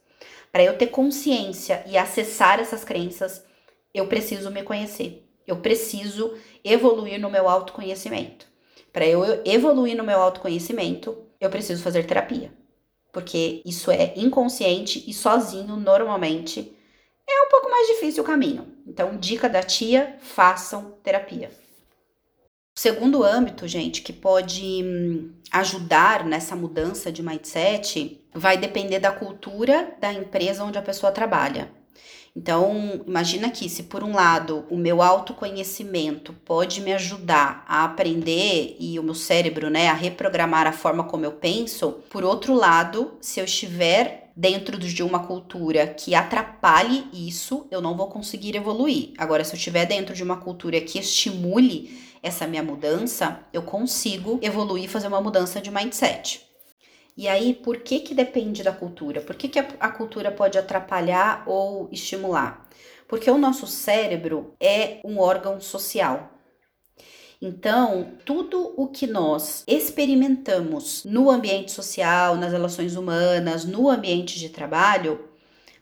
Para 0.52 0.64
eu 0.64 0.76
ter 0.76 0.88
consciência 0.88 1.84
e 1.86 1.96
acessar 1.96 2.60
essas 2.60 2.84
crenças, 2.84 3.44
eu 3.92 4.06
preciso 4.06 4.50
me 4.50 4.62
conhecer. 4.62 5.26
Eu 5.46 5.56
preciso 5.56 6.36
evoluir 6.64 7.20
no 7.20 7.30
meu 7.30 7.48
autoconhecimento. 7.48 8.46
Para 8.92 9.06
eu 9.06 9.42
evoluir 9.44 9.96
no 9.96 10.04
meu 10.04 10.20
autoconhecimento, 10.20 11.16
eu 11.40 11.50
preciso 11.50 11.82
fazer 11.82 12.06
terapia. 12.06 12.52
Porque 13.12 13.62
isso 13.64 13.90
é 13.90 14.12
inconsciente 14.16 15.04
e 15.06 15.14
sozinho, 15.14 15.76
normalmente, 15.76 16.76
é 17.28 17.42
um 17.42 17.48
pouco 17.48 17.70
mais 17.70 17.86
difícil 17.88 18.22
o 18.22 18.26
caminho. 18.26 18.66
Então, 18.86 19.16
dica 19.16 19.48
da 19.48 19.62
tia: 19.62 20.16
façam 20.20 20.98
terapia. 21.02 21.50
O 22.78 22.80
segundo 22.80 23.24
âmbito, 23.24 23.66
gente, 23.66 24.02
que 24.02 24.12
pode 24.12 24.82
hum, 24.84 25.30
ajudar 25.50 26.26
nessa 26.26 26.54
mudança 26.54 27.10
de 27.10 27.22
mindset 27.22 28.20
vai 28.34 28.58
depender 28.58 28.98
da 28.98 29.10
cultura 29.10 29.94
da 29.98 30.12
empresa 30.12 30.62
onde 30.62 30.76
a 30.76 30.82
pessoa 30.82 31.10
trabalha. 31.10 31.70
Então, 32.36 33.02
imagina 33.06 33.48
que 33.48 33.66
se 33.66 33.84
por 33.84 34.04
um 34.04 34.12
lado 34.12 34.66
o 34.68 34.76
meu 34.76 35.00
autoconhecimento 35.00 36.34
pode 36.44 36.82
me 36.82 36.92
ajudar 36.92 37.64
a 37.66 37.82
aprender 37.82 38.76
e 38.78 38.98
o 38.98 39.02
meu 39.02 39.14
cérebro, 39.14 39.70
né, 39.70 39.88
a 39.88 39.94
reprogramar 39.94 40.66
a 40.66 40.72
forma 40.72 41.04
como 41.04 41.24
eu 41.24 41.32
penso, 41.32 41.92
por 42.10 42.24
outro 42.24 42.52
lado, 42.52 43.14
se 43.22 43.40
eu 43.40 43.46
estiver 43.46 44.30
dentro 44.36 44.76
de 44.76 45.02
uma 45.02 45.20
cultura 45.20 45.86
que 45.86 46.14
atrapalhe 46.14 47.06
isso, 47.10 47.66
eu 47.70 47.80
não 47.80 47.96
vou 47.96 48.08
conseguir 48.08 48.54
evoluir. 48.54 49.14
Agora, 49.16 49.42
se 49.42 49.54
eu 49.54 49.56
estiver 49.56 49.86
dentro 49.86 50.14
de 50.14 50.22
uma 50.22 50.36
cultura 50.36 50.78
que 50.78 50.98
estimule 50.98 52.04
essa 52.26 52.46
minha 52.46 52.62
mudança, 52.62 53.40
eu 53.52 53.62
consigo 53.62 54.38
evoluir 54.42 54.84
e 54.84 54.88
fazer 54.88 55.06
uma 55.06 55.20
mudança 55.20 55.60
de 55.60 55.70
mindset. 55.70 56.44
E 57.16 57.28
aí, 57.28 57.54
por 57.54 57.78
que 57.78 58.00
que 58.00 58.14
depende 58.14 58.62
da 58.62 58.72
cultura? 58.72 59.20
Por 59.20 59.36
que, 59.36 59.48
que 59.48 59.58
a, 59.58 59.66
a 59.80 59.88
cultura 59.88 60.30
pode 60.30 60.58
atrapalhar 60.58 61.44
ou 61.46 61.88
estimular? 61.90 62.68
Porque 63.08 63.30
o 63.30 63.38
nosso 63.38 63.66
cérebro 63.66 64.54
é 64.60 64.98
um 65.04 65.18
órgão 65.18 65.60
social. 65.60 66.30
Então, 67.40 68.14
tudo 68.24 68.74
o 68.76 68.88
que 68.88 69.06
nós 69.06 69.62
experimentamos 69.66 71.04
no 71.04 71.30
ambiente 71.30 71.70
social, 71.70 72.36
nas 72.36 72.52
relações 72.52 72.96
humanas, 72.96 73.64
no 73.64 73.88
ambiente 73.88 74.38
de 74.38 74.48
trabalho, 74.48 75.28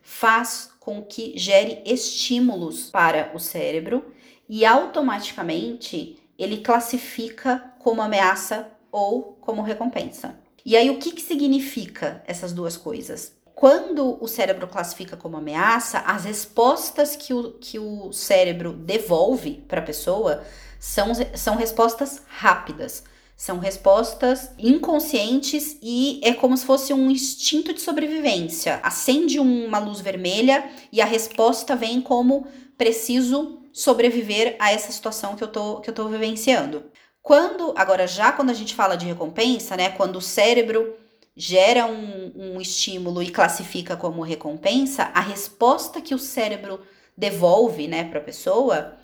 faz 0.03 0.71
com 0.79 1.03
que 1.03 1.33
gere 1.37 1.83
estímulos 1.87 2.91
para 2.91 3.33
o 3.35 3.41
cérebro 3.41 4.05
e 4.49 4.65
automaticamente 4.65 6.19
ele 6.39 6.59
classifica 6.59 7.73
como 7.79 8.03
ameaça 8.03 8.69
ou 8.91 9.37
como 9.41 9.63
recompensa. 9.63 10.39
E 10.65 10.77
aí, 10.77 10.89
o 10.91 10.99
que, 10.99 11.13
que 11.13 11.21
significa 11.21 12.23
essas 12.27 12.53
duas 12.53 12.77
coisas? 12.77 13.33
Quando 13.55 14.23
o 14.23 14.27
cérebro 14.27 14.67
classifica 14.67 15.17
como 15.17 15.37
ameaça, 15.37 15.99
as 16.01 16.25
respostas 16.25 17.15
que 17.15 17.33
o, 17.33 17.53
que 17.53 17.79
o 17.79 18.13
cérebro 18.13 18.73
devolve 18.73 19.65
para 19.69 19.81
a 19.81 19.85
pessoa 19.85 20.43
são, 20.81 21.13
são 21.35 21.57
respostas 21.57 22.23
rápidas. 22.27 23.05
São 23.37 23.59
respostas 23.59 24.51
inconscientes 24.59 25.77
e 25.83 26.21
é 26.23 26.33
como 26.33 26.57
se 26.57 26.65
fosse 26.65 26.93
um 26.93 27.11
instinto 27.11 27.75
de 27.75 27.81
sobrevivência. 27.81 28.81
Acende 28.83 29.41
uma 29.41 29.79
luz 29.79 30.01
vermelha 30.01 30.71
e 30.93 31.01
a 31.01 31.05
resposta 31.05 31.75
vem 31.75 32.01
como 32.01 32.47
preciso 32.79 33.61
sobreviver 33.75 34.55
a 34.61 34.71
essa 34.71 34.93
situação 34.93 35.35
que 35.35 35.43
eu 35.43 35.49
tô, 35.49 35.81
que 35.81 35.91
eu 35.91 35.95
tô 35.95 36.07
vivenciando. 36.07 36.85
Quando, 37.21 37.75
agora 37.77 38.07
já 38.07 38.31
quando 38.31 38.51
a 38.51 38.55
gente 38.55 38.73
fala 38.73 38.97
de 38.97 39.05
recompensa, 39.05 39.77
né, 39.77 39.91
quando 39.91 40.17
o 40.17 40.23
cérebro 40.23 40.95
gera 41.37 41.85
um, 41.85 42.33
um 42.37 42.61
estímulo 42.61 43.21
e 43.21 43.31
classifica 43.31 43.97
como 43.97 44.23
recompensa, 44.23 45.11
a 45.13 45.21
resposta 45.21 46.01
que 46.01 46.15
o 46.15 46.19
cérebro 46.19 46.81
devolve, 47.17 47.89
né, 47.89 48.05
para 48.05 48.21
a 48.21 48.23
pessoa 48.23 48.97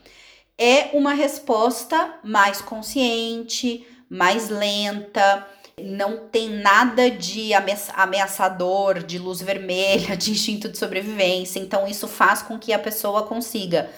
é 0.56 0.90
uma 0.92 1.14
resposta 1.14 2.20
mais 2.22 2.60
consciente, 2.60 3.84
mais 4.08 4.50
lenta, 4.50 5.46
não 5.80 6.28
tem 6.28 6.50
nada 6.50 7.10
de 7.10 7.52
ameaçador, 7.94 9.02
de 9.02 9.18
luz 9.18 9.40
vermelha, 9.40 10.14
de 10.18 10.30
instinto 10.30 10.68
de 10.68 10.76
sobrevivência. 10.76 11.58
Então, 11.58 11.88
isso 11.88 12.06
faz 12.06 12.42
com 12.42 12.58
que 12.58 12.72
a 12.74 12.78
pessoa 12.78 13.22
consiga 13.22 13.90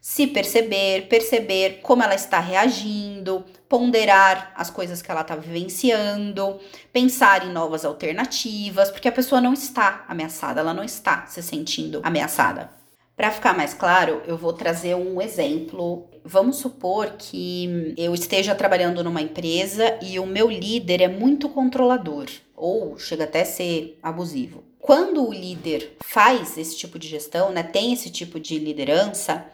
se 0.00 0.26
perceber, 0.26 1.08
perceber 1.08 1.80
como 1.82 2.02
ela 2.02 2.14
está 2.14 2.40
reagindo, 2.40 3.44
ponderar 3.68 4.52
as 4.54 4.70
coisas 4.70 5.02
que 5.02 5.10
ela 5.10 5.20
está 5.20 5.36
vivenciando, 5.36 6.58
pensar 6.92 7.46
em 7.46 7.52
novas 7.52 7.84
alternativas, 7.84 8.90
porque 8.90 9.08
a 9.08 9.12
pessoa 9.12 9.40
não 9.40 9.52
está 9.52 10.04
ameaçada, 10.08 10.60
ela 10.60 10.72
não 10.72 10.84
está 10.84 11.26
se 11.26 11.42
sentindo 11.42 12.00
ameaçada. 12.02 12.70
Para 13.16 13.32
ficar 13.32 13.56
mais 13.56 13.74
claro, 13.74 14.22
eu 14.28 14.36
vou 14.36 14.52
trazer 14.52 14.94
um 14.94 15.20
exemplo. 15.20 16.08
Vamos 16.24 16.58
supor 16.58 17.14
que 17.18 17.92
eu 17.96 18.14
esteja 18.14 18.54
trabalhando 18.54 19.02
numa 19.02 19.20
empresa 19.20 19.98
e 20.00 20.20
o 20.20 20.26
meu 20.26 20.48
líder 20.48 21.02
é 21.02 21.08
muito 21.08 21.48
controlador 21.48 22.28
ou 22.54 22.96
chega 22.96 23.24
até 23.24 23.42
a 23.42 23.44
ser 23.44 23.98
abusivo. 24.00 24.62
Quando 24.78 25.26
o 25.26 25.32
líder 25.32 25.96
faz 26.00 26.56
esse 26.56 26.76
tipo 26.76 26.98
de 26.98 27.08
gestão, 27.08 27.50
né, 27.50 27.62
tem 27.62 27.92
esse 27.92 28.08
tipo 28.08 28.38
de 28.38 28.56
liderança, 28.58 29.44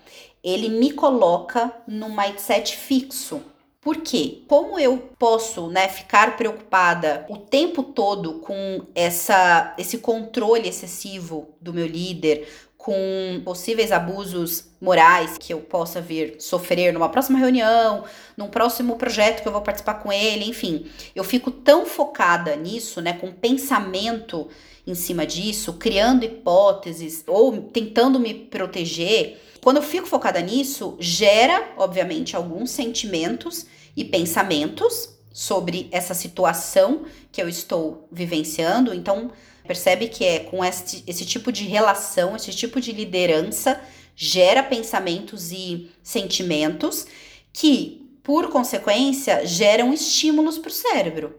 ele 0.45 0.69
me 0.69 0.93
coloca 0.93 1.73
num 1.89 2.15
mindset 2.15 2.77
fixo. 2.77 3.41
Por 3.81 3.99
quê? 3.99 4.43
Como 4.47 4.79
eu 4.79 5.11
posso, 5.19 5.69
né, 5.69 5.89
ficar 5.89 6.37
preocupada 6.37 7.27
o 7.29 7.37
tempo 7.37 7.83
todo 7.83 8.35
com 8.41 8.83
essa 8.95 9.75
esse 9.77 9.99
controle 9.99 10.69
excessivo 10.69 11.49
do 11.61 11.73
meu 11.73 11.87
líder, 11.87 12.49
com 12.85 13.41
possíveis 13.45 13.91
abusos 13.91 14.67
morais 14.79 15.39
que 15.39 15.55
eu 15.55 15.61
possa 15.61 16.03
vir 16.03 16.37
sofrer 16.39 16.93
numa 16.93 17.09
próxima 17.09 17.39
reunião, 17.39 18.05
num 18.37 18.49
próximo 18.49 18.97
projeto 18.97 19.41
que 19.41 19.49
eu 19.49 19.53
vou 19.53 19.63
participar 19.63 19.95
com 19.95 20.13
ele, 20.13 20.45
enfim. 20.45 20.87
Eu 21.15 21.25
fico 21.25 21.51
tão 21.51 21.87
focada 21.87 22.55
nisso, 22.57 23.01
né, 23.01 23.15
com 23.15 23.33
pensamento 23.33 24.49
em 24.87 24.95
cima 24.95 25.27
disso, 25.27 25.75
criando 25.75 26.25
hipóteses 26.25 27.25
ou 27.27 27.57
tentando 27.63 28.21
me 28.21 28.35
proteger. 28.35 29.41
Quando 29.65 29.79
eu 29.79 29.83
fico 29.83 30.07
focada 30.07 30.41
nisso, 30.41 30.95
gera, 31.01 31.73
obviamente, 31.77 32.37
alguns 32.37 32.71
sentimentos 32.71 33.67
e 33.97 34.05
pensamentos 34.05 35.09
sobre 35.33 35.89
essa 35.91 36.15
situação 36.15 37.07
que 37.33 37.43
eu 37.43 37.49
estou 37.49 38.07
vivenciando. 38.13 38.95
Então, 38.95 39.33
Percebe 39.67 40.09
que 40.09 40.25
é 40.25 40.41
com 40.41 40.63
esse, 40.63 41.03
esse 41.07 41.25
tipo 41.25 41.51
de 41.51 41.65
relação, 41.65 42.37
esse 42.37 42.53
tipo 42.53 42.81
de 42.81 42.93
liderança, 42.93 43.81
gera 44.15 44.63
pensamentos 44.63 45.51
e 45.51 45.91
sentimentos 46.03 47.07
que, 47.53 48.07
por 48.23 48.51
consequência, 48.51 49.47
geram 49.47 49.93
estímulos 49.93 50.59
para 50.59 50.69
o 50.69 50.73
cérebro. 50.73 51.35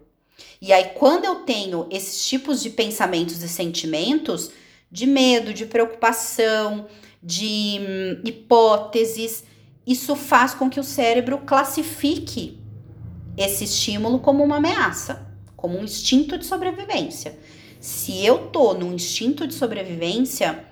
E 0.59 0.73
aí, 0.73 0.91
quando 0.95 1.25
eu 1.25 1.35
tenho 1.41 1.88
esses 1.91 2.27
tipos 2.27 2.63
de 2.63 2.71
pensamentos 2.71 3.43
e 3.43 3.47
sentimentos, 3.47 4.49
de 4.91 5.05
medo, 5.05 5.53
de 5.53 5.67
preocupação, 5.67 6.88
de 7.25 7.79
hum, 7.79 8.21
hipóteses, 8.23 9.43
isso 9.85 10.15
faz 10.15 10.53
com 10.53 10.69
que 10.69 10.79
o 10.79 10.83
cérebro 10.83 11.39
classifique 11.39 12.59
esse 13.35 13.63
estímulo 13.63 14.19
como 14.19 14.43
uma 14.43 14.57
ameaça, 14.57 15.27
como 15.55 15.77
um 15.77 15.83
instinto 15.83 16.38
de 16.38 16.45
sobrevivência. 16.45 17.38
Se 17.79 18.23
eu 18.23 18.47
tô 18.49 18.75
num 18.75 18.93
instinto 18.93 19.47
de 19.47 19.55
sobrevivência, 19.55 20.65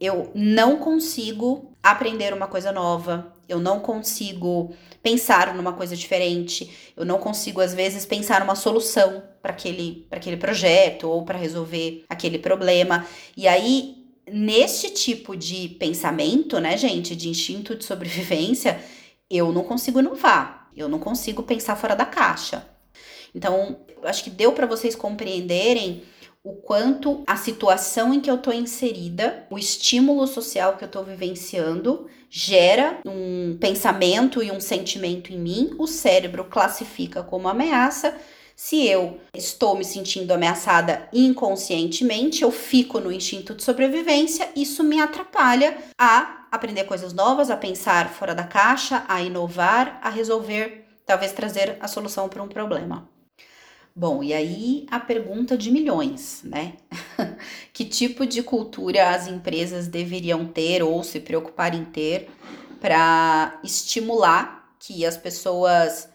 eu 0.00 0.30
não 0.34 0.78
consigo 0.78 1.72
aprender 1.82 2.32
uma 2.32 2.46
coisa 2.46 2.70
nova, 2.70 3.32
eu 3.48 3.58
não 3.58 3.80
consigo 3.80 4.74
pensar 5.02 5.54
numa 5.54 5.72
coisa 5.72 5.96
diferente, 5.96 6.92
eu 6.96 7.04
não 7.04 7.18
consigo 7.18 7.60
às 7.60 7.74
vezes 7.74 8.06
pensar 8.06 8.42
uma 8.42 8.54
solução 8.54 9.22
para 9.40 9.52
aquele, 9.52 10.06
aquele 10.10 10.36
projeto 10.36 11.08
ou 11.08 11.24
para 11.24 11.38
resolver 11.38 12.04
aquele 12.08 12.38
problema. 12.38 13.06
E 13.36 13.48
aí, 13.48 13.97
neste 14.32 14.90
tipo 14.90 15.36
de 15.36 15.68
pensamento, 15.70 16.58
né, 16.60 16.76
gente, 16.76 17.14
de 17.14 17.28
instinto 17.28 17.74
de 17.74 17.84
sobrevivência, 17.84 18.80
eu 19.30 19.52
não 19.52 19.62
consigo 19.62 20.00
inovar, 20.00 20.70
eu 20.76 20.88
não 20.88 20.98
consigo 20.98 21.42
pensar 21.42 21.76
fora 21.76 21.94
da 21.94 22.04
caixa. 22.04 22.66
Então, 23.34 23.80
acho 24.04 24.24
que 24.24 24.30
deu 24.30 24.52
para 24.52 24.66
vocês 24.66 24.94
compreenderem 24.94 26.02
o 26.42 26.54
quanto 26.54 27.22
a 27.26 27.36
situação 27.36 28.14
em 28.14 28.20
que 28.20 28.30
eu 28.30 28.36
estou 28.36 28.54
inserida, 28.54 29.46
o 29.50 29.58
estímulo 29.58 30.26
social 30.26 30.76
que 30.76 30.84
eu 30.84 30.86
estou 30.86 31.04
vivenciando, 31.04 32.06
gera 32.30 33.00
um 33.06 33.56
pensamento 33.60 34.42
e 34.42 34.50
um 34.50 34.60
sentimento 34.60 35.32
em 35.32 35.38
mim, 35.38 35.74
o 35.78 35.86
cérebro 35.86 36.44
classifica 36.44 37.22
como 37.22 37.48
ameaça. 37.48 38.16
Se 38.60 38.84
eu 38.88 39.20
estou 39.32 39.76
me 39.76 39.84
sentindo 39.84 40.32
ameaçada 40.32 41.08
inconscientemente, 41.12 42.42
eu 42.42 42.50
fico 42.50 42.98
no 42.98 43.12
instinto 43.12 43.54
de 43.54 43.62
sobrevivência, 43.62 44.50
isso 44.56 44.82
me 44.82 45.00
atrapalha 45.00 45.78
a 45.96 46.44
aprender 46.50 46.82
coisas 46.82 47.12
novas, 47.12 47.50
a 47.50 47.56
pensar 47.56 48.08
fora 48.08 48.34
da 48.34 48.42
caixa, 48.42 49.04
a 49.06 49.22
inovar, 49.22 50.00
a 50.02 50.10
resolver, 50.10 50.84
talvez 51.06 51.30
trazer 51.30 51.76
a 51.78 51.86
solução 51.86 52.28
para 52.28 52.42
um 52.42 52.48
problema. 52.48 53.08
Bom, 53.94 54.24
e 54.24 54.34
aí 54.34 54.86
a 54.90 54.98
pergunta 54.98 55.56
de 55.56 55.70
milhões, 55.70 56.40
né? 56.42 56.72
que 57.72 57.84
tipo 57.84 58.26
de 58.26 58.42
cultura 58.42 59.10
as 59.10 59.28
empresas 59.28 59.86
deveriam 59.86 60.44
ter 60.44 60.82
ou 60.82 61.04
se 61.04 61.20
preocupar 61.20 61.76
em 61.76 61.84
ter 61.84 62.28
para 62.80 63.60
estimular 63.62 64.58
que 64.80 65.04
as 65.06 65.16
pessoas, 65.16 66.07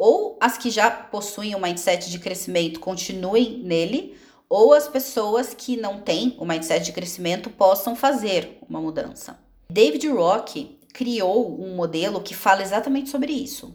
ou 0.00 0.38
as 0.40 0.56
que 0.56 0.70
já 0.70 0.90
possuem 0.90 1.54
um 1.54 1.60
mindset 1.60 2.10
de 2.10 2.18
crescimento, 2.18 2.80
continuem 2.80 3.58
nele, 3.62 4.16
ou 4.48 4.72
as 4.72 4.88
pessoas 4.88 5.52
que 5.52 5.76
não 5.76 6.00
têm 6.00 6.34
o 6.38 6.44
um 6.44 6.46
mindset 6.46 6.82
de 6.82 6.90
crescimento 6.90 7.50
possam 7.50 7.94
fazer 7.94 8.56
uma 8.66 8.80
mudança. 8.80 9.38
David 9.68 10.08
Rock 10.08 10.78
criou 10.94 11.62
um 11.62 11.76
modelo 11.76 12.22
que 12.22 12.34
fala 12.34 12.62
exatamente 12.62 13.10
sobre 13.10 13.30
isso. 13.30 13.74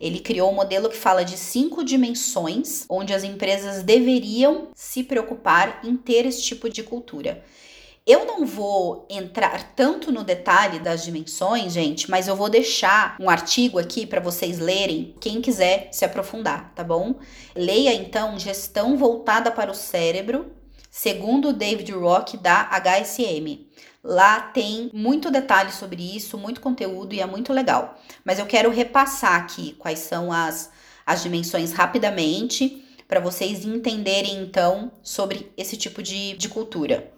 Ele 0.00 0.20
criou 0.20 0.50
um 0.50 0.54
modelo 0.54 0.88
que 0.88 0.96
fala 0.96 1.22
de 1.22 1.36
cinco 1.36 1.84
dimensões 1.84 2.86
onde 2.88 3.12
as 3.12 3.22
empresas 3.22 3.82
deveriam 3.82 4.68
se 4.74 5.04
preocupar 5.04 5.82
em 5.84 5.98
ter 5.98 6.24
esse 6.24 6.42
tipo 6.42 6.70
de 6.70 6.82
cultura. 6.82 7.44
Eu 8.08 8.24
não 8.24 8.46
vou 8.46 9.06
entrar 9.10 9.74
tanto 9.76 10.10
no 10.10 10.24
detalhe 10.24 10.78
das 10.78 11.04
dimensões, 11.04 11.74
gente, 11.74 12.10
mas 12.10 12.26
eu 12.26 12.34
vou 12.34 12.48
deixar 12.48 13.14
um 13.20 13.28
artigo 13.28 13.78
aqui 13.78 14.06
para 14.06 14.18
vocês 14.18 14.58
lerem, 14.58 15.14
quem 15.20 15.42
quiser 15.42 15.90
se 15.92 16.06
aprofundar, 16.06 16.72
tá 16.74 16.82
bom? 16.82 17.16
Leia 17.54 17.92
então 17.92 18.38
Gestão 18.38 18.96
Voltada 18.96 19.50
para 19.50 19.70
o 19.70 19.74
Cérebro, 19.74 20.50
segundo 20.90 21.52
David 21.52 21.92
Rock 21.92 22.38
da 22.38 22.70
HSM. 22.80 23.68
Lá 24.02 24.40
tem 24.40 24.90
muito 24.94 25.30
detalhe 25.30 25.70
sobre 25.70 26.16
isso, 26.16 26.38
muito 26.38 26.62
conteúdo 26.62 27.14
e 27.14 27.20
é 27.20 27.26
muito 27.26 27.52
legal. 27.52 28.00
Mas 28.24 28.38
eu 28.38 28.46
quero 28.46 28.70
repassar 28.70 29.34
aqui 29.34 29.76
quais 29.78 29.98
são 29.98 30.32
as, 30.32 30.72
as 31.04 31.22
dimensões 31.22 31.74
rapidamente 31.74 32.82
para 33.06 33.20
vocês 33.20 33.66
entenderem 33.66 34.40
então 34.40 34.92
sobre 35.02 35.52
esse 35.58 35.76
tipo 35.76 36.02
de, 36.02 36.32
de 36.38 36.48
cultura. 36.48 37.17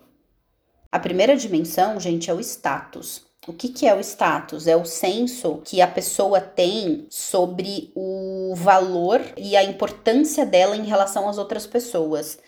A 0.93 0.99
primeira 0.99 1.37
dimensão, 1.37 2.01
gente, 2.01 2.31
é 2.31 2.35
o 2.35 2.41
status. 2.41 3.23
O 3.47 3.53
que, 3.53 3.69
que 3.69 3.87
é 3.87 3.95
o 3.95 4.01
status? 4.01 4.67
É 4.67 4.77
o 4.77 4.85
senso 4.85 5.63
que 5.65 5.81
a 5.81 5.87
pessoa 5.87 6.41
tem 6.41 7.07
sobre 7.09 7.93
o 7.95 8.53
valor 8.57 9.21
e 9.37 9.57
a 9.57 9.63
importância 9.63 10.45
dela 10.45 10.77
em 10.77 10.85
relação 10.85 11.29
às 11.29 11.39
outras 11.39 11.65
pessoas. 11.67 12.39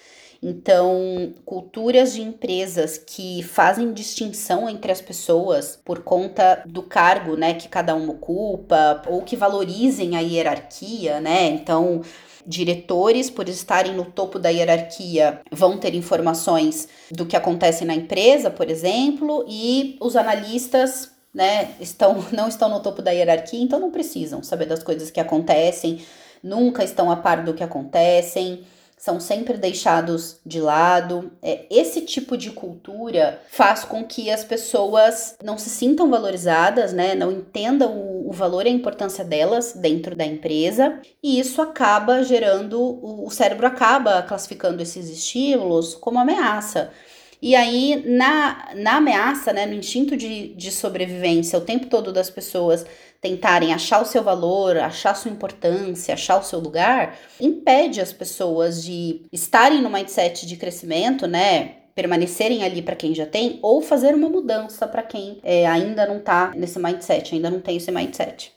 Então, 0.42 1.32
culturas 1.44 2.14
de 2.14 2.20
empresas 2.20 2.98
que 2.98 3.44
fazem 3.44 3.92
distinção 3.92 4.68
entre 4.68 4.90
as 4.90 5.00
pessoas 5.00 5.78
por 5.84 6.02
conta 6.02 6.64
do 6.66 6.82
cargo, 6.82 7.36
né, 7.36 7.54
que 7.54 7.68
cada 7.68 7.94
um 7.94 8.10
ocupa, 8.10 9.02
ou 9.06 9.22
que 9.22 9.36
valorizem 9.36 10.16
a 10.16 10.20
hierarquia, 10.20 11.20
né? 11.20 11.46
Então, 11.46 12.02
diretores, 12.46 13.30
por 13.30 13.48
estarem 13.48 13.94
no 13.94 14.04
topo 14.04 14.38
da 14.38 14.48
hierarquia, 14.48 15.40
vão 15.50 15.78
ter 15.78 15.94
informações 15.94 16.88
do 17.10 17.26
que 17.26 17.36
acontece 17.36 17.84
na 17.84 17.94
empresa, 17.94 18.50
por 18.50 18.70
exemplo, 18.70 19.44
e 19.48 19.96
os 20.00 20.16
analistas 20.16 21.10
né, 21.34 21.70
estão, 21.80 22.24
não 22.32 22.48
estão 22.48 22.68
no 22.68 22.80
topo 22.80 23.02
da 23.02 23.10
hierarquia, 23.10 23.62
então 23.62 23.80
não 23.80 23.90
precisam 23.90 24.42
saber 24.42 24.66
das 24.66 24.82
coisas 24.82 25.10
que 25.10 25.20
acontecem, 25.20 26.02
nunca 26.42 26.82
estão 26.84 27.10
a 27.10 27.16
par 27.16 27.44
do 27.44 27.54
que 27.54 27.62
acontecem 27.62 28.64
são 29.02 29.18
sempre 29.18 29.58
deixados 29.58 30.38
de 30.46 30.60
lado. 30.60 31.32
É, 31.42 31.66
esse 31.68 32.02
tipo 32.02 32.36
de 32.36 32.52
cultura 32.52 33.42
faz 33.50 33.82
com 33.82 34.04
que 34.04 34.30
as 34.30 34.44
pessoas 34.44 35.34
não 35.42 35.58
se 35.58 35.70
sintam 35.70 36.08
valorizadas, 36.08 36.92
né? 36.92 37.16
Não 37.16 37.32
entendam 37.32 37.92
o, 38.24 38.30
valor 38.30 38.64
e 38.64 38.68
a 38.68 38.72
importância 38.72 39.24
delas 39.24 39.72
dentro 39.72 40.14
da 40.14 40.24
empresa, 40.24 41.00
e 41.20 41.40
isso 41.40 41.60
acaba 41.60 42.22
gerando, 42.22 42.80
o, 42.80 43.26
o 43.26 43.30
cérebro 43.30 43.66
acaba 43.66 44.22
classificando 44.22 44.80
esses 44.80 45.10
estímulos 45.10 45.96
como 45.96 46.20
ameaça. 46.20 46.92
E 47.42 47.56
aí, 47.56 48.04
na, 48.06 48.68
na 48.76 48.98
ameaça, 48.98 49.52
né, 49.52 49.66
no 49.66 49.74
instinto 49.74 50.16
de, 50.16 50.54
de 50.54 50.70
sobrevivência, 50.70 51.58
o 51.58 51.62
tempo 51.62 51.86
todo 51.86 52.12
das 52.12 52.30
pessoas 52.30 52.86
tentarem 53.22 53.72
achar 53.72 54.02
o 54.02 54.04
seu 54.04 54.20
valor, 54.22 54.76
achar 54.76 55.14
sua 55.14 55.30
importância, 55.30 56.12
achar 56.12 56.40
o 56.40 56.42
seu 56.42 56.58
lugar, 56.58 57.16
impede 57.40 58.00
as 58.00 58.12
pessoas 58.12 58.82
de 58.82 59.22
estarem 59.32 59.80
no 59.80 59.88
mindset 59.88 60.44
de 60.44 60.56
crescimento, 60.56 61.28
né? 61.28 61.76
Permanecerem 61.94 62.64
ali 62.64 62.82
para 62.82 62.96
quem 62.96 63.14
já 63.14 63.24
tem, 63.24 63.60
ou 63.62 63.80
fazer 63.80 64.12
uma 64.12 64.28
mudança 64.28 64.88
para 64.88 65.04
quem 65.04 65.38
é, 65.44 65.66
ainda 65.66 66.04
não 66.04 66.18
tá 66.18 66.52
nesse 66.56 66.80
mindset, 66.80 67.34
ainda 67.34 67.48
não 67.48 67.60
tem 67.60 67.76
esse 67.76 67.92
mindset. 67.92 68.52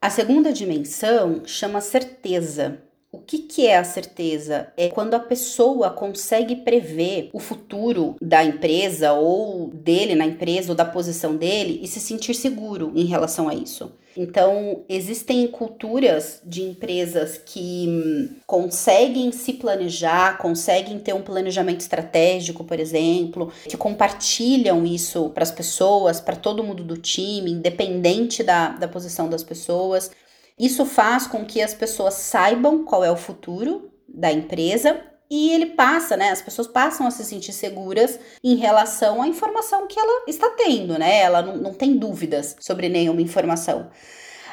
A 0.00 0.08
segunda 0.08 0.50
dimensão 0.50 1.42
chama 1.44 1.82
certeza. 1.82 2.80
O 3.16 3.22
que, 3.26 3.38
que 3.38 3.66
é 3.66 3.78
a 3.78 3.84
certeza? 3.84 4.68
É 4.76 4.88
quando 4.88 5.14
a 5.14 5.18
pessoa 5.18 5.90
consegue 5.90 6.56
prever 6.56 7.30
o 7.32 7.38
futuro 7.38 8.14
da 8.20 8.44
empresa 8.44 9.12
ou 9.12 9.68
dele 9.68 10.14
na 10.14 10.26
empresa 10.26 10.72
ou 10.72 10.76
da 10.76 10.84
posição 10.84 11.34
dele 11.34 11.80
e 11.82 11.88
se 11.88 11.98
sentir 11.98 12.34
seguro 12.34 12.92
em 12.94 13.06
relação 13.06 13.48
a 13.48 13.54
isso. 13.54 13.90
Então, 14.16 14.84
existem 14.88 15.46
culturas 15.46 16.40
de 16.44 16.62
empresas 16.62 17.38
que 17.44 17.86
hum, 17.86 18.36
conseguem 18.46 19.30
se 19.30 19.52
planejar, 19.54 20.38
conseguem 20.38 20.98
ter 20.98 21.14
um 21.14 21.20
planejamento 21.20 21.80
estratégico, 21.80 22.64
por 22.64 22.80
exemplo, 22.80 23.52
que 23.68 23.76
compartilham 23.76 24.86
isso 24.86 25.28
para 25.30 25.42
as 25.42 25.50
pessoas, 25.50 26.18
para 26.18 26.34
todo 26.34 26.64
mundo 26.64 26.82
do 26.82 26.96
time, 26.96 27.50
independente 27.50 28.42
da, 28.42 28.70
da 28.70 28.88
posição 28.88 29.28
das 29.28 29.42
pessoas. 29.42 30.10
Isso 30.58 30.86
faz 30.86 31.26
com 31.26 31.44
que 31.44 31.60
as 31.60 31.74
pessoas 31.74 32.14
saibam 32.14 32.84
qual 32.84 33.04
é 33.04 33.10
o 33.10 33.16
futuro 33.16 33.90
da 34.08 34.32
empresa 34.32 35.00
e 35.30 35.50
ele 35.50 35.66
passa, 35.66 36.16
né? 36.16 36.30
As 36.30 36.40
pessoas 36.40 36.66
passam 36.66 37.06
a 37.06 37.10
se 37.10 37.24
sentir 37.24 37.52
seguras 37.52 38.18
em 38.42 38.54
relação 38.54 39.20
à 39.20 39.28
informação 39.28 39.86
que 39.86 39.98
ela 39.98 40.24
está 40.26 40.48
tendo, 40.50 40.98
né? 40.98 41.20
Ela 41.20 41.42
não, 41.42 41.56
não 41.56 41.74
tem 41.74 41.96
dúvidas 41.96 42.56
sobre 42.60 42.88
nenhuma 42.88 43.20
informação. 43.20 43.90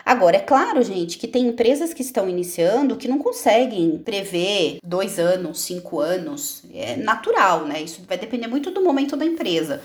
Agora, 0.05 0.35
é 0.35 0.41
claro, 0.41 0.83
gente, 0.83 1.17
que 1.17 1.27
tem 1.27 1.47
empresas 1.47 1.93
que 1.93 2.01
estão 2.01 2.27
iniciando 2.27 2.97
que 2.97 3.07
não 3.07 3.19
conseguem 3.19 3.97
prever 3.99 4.79
dois 4.83 5.17
anos, 5.17 5.61
cinco 5.61 6.01
anos. 6.01 6.63
É 6.73 6.97
natural, 6.97 7.65
né? 7.65 7.81
Isso 7.81 8.01
vai 8.05 8.17
depender 8.17 8.47
muito 8.47 8.69
do 8.71 8.83
momento 8.83 9.15
da 9.15 9.25
empresa. 9.25 9.81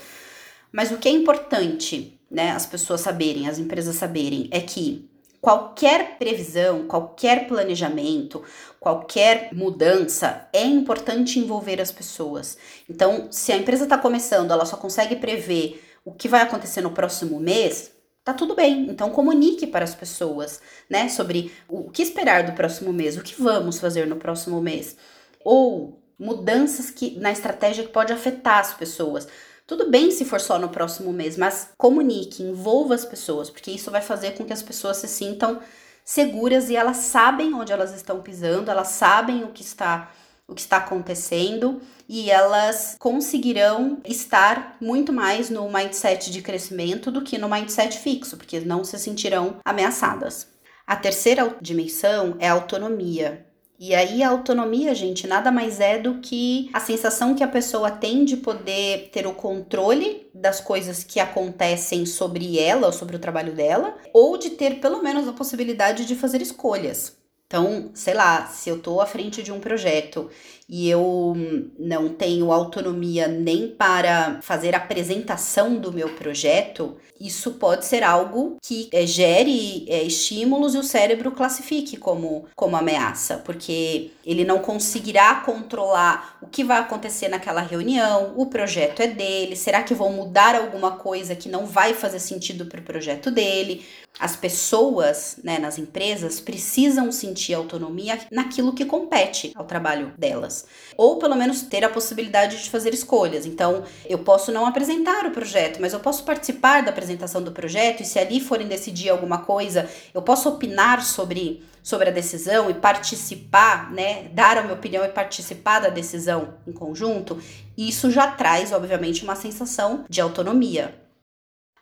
Mas 0.72 0.90
o 0.90 0.98
que 0.98 1.08
é 1.08 1.12
importante, 1.12 2.20
né, 2.30 2.50
as 2.50 2.66
pessoas 2.66 3.00
saberem, 3.00 3.48
as 3.48 3.58
empresas 3.58 3.94
saberem, 3.96 4.48
é 4.50 4.60
que 4.60 5.08
qualquer 5.40 6.18
previsão, 6.18 6.86
qualquer 6.86 7.46
planejamento, 7.46 8.42
qualquer 8.80 9.50
mudança, 9.52 10.48
é 10.52 10.64
importante 10.64 11.38
envolver 11.38 11.80
as 11.80 11.92
pessoas. 11.92 12.58
Então, 12.88 13.28
se 13.30 13.52
a 13.52 13.56
empresa 13.56 13.84
está 13.84 13.96
começando, 13.96 14.50
ela 14.50 14.66
só 14.66 14.76
consegue 14.76 15.16
prever 15.16 15.82
o 16.04 16.12
que 16.12 16.28
vai 16.28 16.42
acontecer 16.42 16.80
no 16.80 16.90
próximo 16.90 17.38
mês, 17.38 17.92
tá 18.24 18.32
tudo 18.32 18.54
bem. 18.54 18.88
Então, 18.90 19.10
comunique 19.10 19.66
para 19.66 19.84
as 19.84 19.94
pessoas, 19.94 20.60
né, 20.88 21.08
sobre 21.08 21.52
o 21.68 21.90
que 21.90 22.02
esperar 22.02 22.44
do 22.44 22.52
próximo 22.52 22.92
mês, 22.92 23.16
o 23.16 23.22
que 23.22 23.40
vamos 23.40 23.78
fazer 23.78 24.06
no 24.06 24.16
próximo 24.16 24.60
mês. 24.60 24.96
Ou 25.44 26.02
mudanças 26.18 26.90
que 26.90 27.16
na 27.18 27.30
estratégia 27.30 27.84
que 27.84 27.92
pode 27.92 28.12
afetar 28.12 28.58
as 28.58 28.74
pessoas. 28.74 29.28
Tudo 29.68 29.90
bem 29.90 30.10
se 30.10 30.24
for 30.24 30.40
só 30.40 30.58
no 30.58 30.70
próximo 30.70 31.12
mês, 31.12 31.36
mas 31.36 31.68
comunique, 31.76 32.42
envolva 32.42 32.94
as 32.94 33.04
pessoas, 33.04 33.50
porque 33.50 33.70
isso 33.70 33.90
vai 33.90 34.00
fazer 34.00 34.30
com 34.30 34.42
que 34.42 34.52
as 34.54 34.62
pessoas 34.62 34.96
se 34.96 35.06
sintam 35.06 35.60
seguras 36.02 36.70
e 36.70 36.74
elas 36.74 36.96
sabem 36.96 37.52
onde 37.52 37.70
elas 37.70 37.94
estão 37.94 38.22
pisando, 38.22 38.70
elas 38.70 38.88
sabem 38.88 39.44
o 39.44 39.48
que 39.48 39.62
está 39.62 40.10
o 40.46 40.54
que 40.54 40.62
está 40.62 40.78
acontecendo 40.78 41.82
e 42.08 42.30
elas 42.30 42.96
conseguirão 42.98 44.00
estar 44.06 44.78
muito 44.80 45.12
mais 45.12 45.50
no 45.50 45.70
mindset 45.70 46.30
de 46.30 46.40
crescimento 46.40 47.10
do 47.10 47.20
que 47.20 47.36
no 47.36 47.50
mindset 47.50 47.98
fixo, 47.98 48.38
porque 48.38 48.60
não 48.60 48.82
se 48.82 48.98
sentirão 48.98 49.56
ameaçadas. 49.62 50.48
A 50.86 50.96
terceira 50.96 51.54
dimensão 51.60 52.36
é 52.38 52.48
a 52.48 52.54
autonomia. 52.54 53.46
E 53.80 53.94
aí 53.94 54.24
a 54.24 54.30
autonomia, 54.30 54.92
gente, 54.92 55.28
nada 55.28 55.52
mais 55.52 55.78
é 55.78 55.98
do 55.98 56.20
que 56.20 56.68
a 56.72 56.80
sensação 56.80 57.36
que 57.36 57.44
a 57.44 57.48
pessoa 57.48 57.92
tem 57.92 58.24
de 58.24 58.36
poder 58.36 59.08
ter 59.12 59.24
o 59.24 59.34
controle 59.34 60.28
das 60.34 60.60
coisas 60.60 61.04
que 61.04 61.20
acontecem 61.20 62.04
sobre 62.04 62.58
ela 62.58 62.88
ou 62.88 62.92
sobre 62.92 63.14
o 63.14 63.20
trabalho 63.20 63.54
dela, 63.54 63.96
ou 64.12 64.36
de 64.36 64.50
ter 64.50 64.80
pelo 64.80 65.00
menos 65.00 65.28
a 65.28 65.32
possibilidade 65.32 66.06
de 66.06 66.16
fazer 66.16 66.42
escolhas. 66.42 67.16
Então, 67.48 67.90
sei 67.94 68.12
lá, 68.12 68.46
se 68.46 68.68
eu 68.68 68.78
tô 68.78 69.00
à 69.00 69.06
frente 69.06 69.42
de 69.42 69.50
um 69.50 69.58
projeto 69.58 70.28
e 70.68 70.86
eu 70.90 71.34
não 71.78 72.10
tenho 72.10 72.52
autonomia 72.52 73.26
nem 73.26 73.68
para 73.68 74.38
fazer 74.42 74.74
apresentação 74.74 75.76
do 75.76 75.90
meu 75.90 76.10
projeto, 76.10 76.98
isso 77.18 77.52
pode 77.52 77.86
ser 77.86 78.02
algo 78.02 78.58
que 78.62 78.90
é, 78.92 79.06
gere 79.06 79.86
é, 79.88 80.02
estímulos 80.02 80.74
e 80.74 80.78
o 80.78 80.82
cérebro 80.82 81.30
classifique 81.30 81.96
como, 81.96 82.44
como 82.54 82.76
ameaça, 82.76 83.38
porque 83.38 84.10
ele 84.26 84.44
não 84.44 84.58
conseguirá 84.58 85.36
controlar 85.36 86.36
o 86.42 86.46
que 86.46 86.62
vai 86.62 86.78
acontecer 86.78 87.28
naquela 87.28 87.62
reunião, 87.62 88.34
o 88.36 88.44
projeto 88.44 89.00
é 89.00 89.06
dele, 89.06 89.56
será 89.56 89.82
que 89.82 89.94
vão 89.94 90.12
mudar 90.12 90.54
alguma 90.54 90.92
coisa 90.98 91.34
que 91.34 91.48
não 91.48 91.64
vai 91.64 91.94
fazer 91.94 92.18
sentido 92.18 92.66
para 92.66 92.80
o 92.80 92.84
projeto 92.84 93.30
dele? 93.30 93.86
As 94.18 94.34
pessoas, 94.34 95.38
né, 95.44 95.58
nas 95.58 95.78
empresas, 95.78 96.40
precisam 96.40 97.12
sentir 97.12 97.54
autonomia 97.54 98.18
naquilo 98.30 98.72
que 98.72 98.84
compete 98.84 99.52
ao 99.54 99.64
trabalho 99.64 100.12
delas. 100.18 100.66
Ou 100.96 101.18
pelo 101.18 101.36
menos 101.36 101.62
ter 101.62 101.84
a 101.84 101.88
possibilidade 101.88 102.62
de 102.62 102.70
fazer 102.70 102.92
escolhas. 102.92 103.46
Então, 103.46 103.84
eu 104.08 104.18
posso 104.18 104.50
não 104.50 104.66
apresentar 104.66 105.24
o 105.26 105.30
projeto, 105.30 105.80
mas 105.80 105.92
eu 105.92 106.00
posso 106.00 106.24
participar 106.24 106.82
da 106.82 106.90
apresentação 106.90 107.42
do 107.42 107.52
projeto, 107.52 108.02
e 108.02 108.06
se 108.06 108.18
ali 108.18 108.40
forem 108.40 108.66
decidir 108.66 109.08
alguma 109.10 109.38
coisa, 109.38 109.88
eu 110.12 110.22
posso 110.22 110.48
opinar 110.48 111.02
sobre, 111.04 111.62
sobre 111.82 112.08
a 112.08 112.12
decisão 112.12 112.68
e 112.68 112.74
participar, 112.74 113.92
né? 113.92 114.28
Dar 114.32 114.58
a 114.58 114.62
minha 114.62 114.74
opinião 114.74 115.04
e 115.04 115.08
participar 115.08 115.80
da 115.80 115.88
decisão 115.88 116.54
em 116.66 116.72
conjunto. 116.72 117.40
Isso 117.76 118.10
já 118.10 118.26
traz, 118.26 118.72
obviamente, 118.72 119.22
uma 119.22 119.36
sensação 119.36 120.04
de 120.08 120.20
autonomia. 120.20 121.07